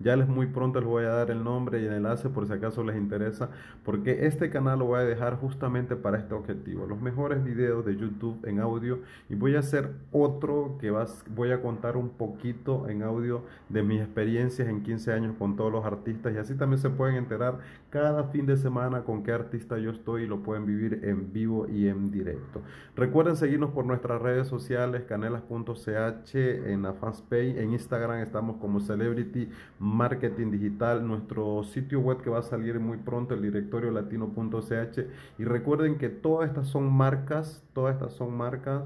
Ya 0.00 0.16
les 0.16 0.28
muy 0.28 0.46
pronto 0.46 0.80
les 0.80 0.88
voy 0.88 1.04
a 1.04 1.08
dar 1.08 1.30
el 1.30 1.42
nombre 1.42 1.82
y 1.82 1.84
el 1.84 1.92
enlace 1.92 2.28
por 2.28 2.46
si 2.46 2.52
acaso 2.52 2.84
les 2.84 2.96
interesa, 2.96 3.50
porque 3.84 4.26
este 4.26 4.48
canal 4.48 4.78
lo 4.78 4.86
voy 4.86 5.00
a 5.00 5.02
dejar 5.02 5.36
justamente 5.36 5.96
para 5.96 6.18
este 6.18 6.34
objetivo. 6.34 6.86
Los 6.86 7.02
mejores 7.02 7.44
videos 7.44 7.84
de 7.84 7.96
YouTube 7.96 8.38
en 8.46 8.60
audio 8.60 9.00
y 9.28 9.34
voy 9.34 9.56
a 9.56 9.58
hacer 9.58 9.90
otro 10.12 10.78
que 10.80 10.90
vas, 10.90 11.24
voy 11.34 11.50
a 11.50 11.60
contar 11.60 11.96
un 11.96 12.10
poquito 12.10 12.88
en 12.88 13.02
audio 13.02 13.42
de 13.68 13.82
mis 13.82 14.00
experiencias 14.00 14.68
en 14.68 14.82
15 14.82 15.12
años 15.12 15.34
con 15.36 15.56
todos 15.56 15.72
los 15.72 15.84
artistas 15.84 16.32
y 16.32 16.38
así 16.38 16.54
también 16.54 16.80
se 16.80 16.90
pueden 16.90 17.16
enterar 17.16 17.58
cada 17.90 18.24
fin 18.24 18.46
de 18.46 18.56
semana 18.56 19.02
con 19.02 19.24
qué 19.24 19.32
artista 19.32 19.78
yo 19.78 19.90
estoy 19.90 20.22
y 20.22 20.26
lo 20.26 20.42
pueden 20.44 20.64
vivir 20.64 21.00
vivo 21.20 21.66
y 21.68 21.88
en 21.88 22.10
directo. 22.10 22.60
Recuerden 22.96 23.36
seguirnos 23.36 23.70
por 23.70 23.84
nuestras 23.84 24.20
redes 24.20 24.48
sociales, 24.48 25.04
canelas.ch, 25.08 26.34
en 26.34 26.82
la 26.82 26.94
en 27.30 27.72
Instagram 27.72 28.18
estamos 28.20 28.56
como 28.56 28.80
Celebrity 28.80 29.48
marketing 29.78 30.50
digital, 30.50 31.06
nuestro 31.06 31.64
sitio 31.64 32.00
web 32.00 32.22
que 32.22 32.30
va 32.30 32.38
a 32.38 32.42
salir 32.42 32.80
muy 32.80 32.98
pronto, 32.98 33.34
el 33.34 33.42
directorio 33.42 33.90
latino.ch. 33.90 34.98
Y 35.38 35.44
recuerden 35.44 35.98
que 35.98 36.08
todas 36.08 36.48
estas 36.48 36.68
son 36.68 36.92
marcas, 36.92 37.62
todas 37.72 37.94
estas 37.94 38.12
son 38.14 38.36
marcas 38.36 38.82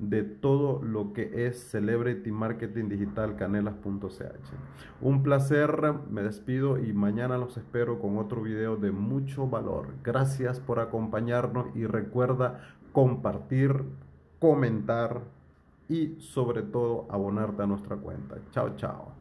de 0.00 0.22
todo 0.24 0.82
lo 0.82 1.12
que 1.12 1.46
es 1.46 1.70
Celebrity 1.70 2.32
Marketing 2.32 2.88
Digital 2.88 3.36
Canelas.ch. 3.36 4.22
Un 5.02 5.22
placer, 5.22 5.94
me 6.10 6.22
despido 6.22 6.78
y 6.78 6.92
mañana 6.94 7.36
los 7.36 7.58
espero 7.58 8.00
con 8.00 8.16
otro 8.16 8.42
video 8.42 8.76
de 8.76 8.92
mucho 8.92 9.46
valor. 9.46 9.88
Gracias 10.02 10.58
por 10.58 10.80
acompañarnos 10.80 11.66
y 11.76 11.84
recuerda 11.86 12.60
compartir, 12.92 13.84
comentar 14.38 15.20
y 15.88 16.16
sobre 16.18 16.62
todo 16.62 17.06
abonarte 17.10 17.62
a 17.62 17.66
nuestra 17.66 17.96
cuenta. 17.96 18.36
Chao, 18.52 18.76
chao. 18.76 19.19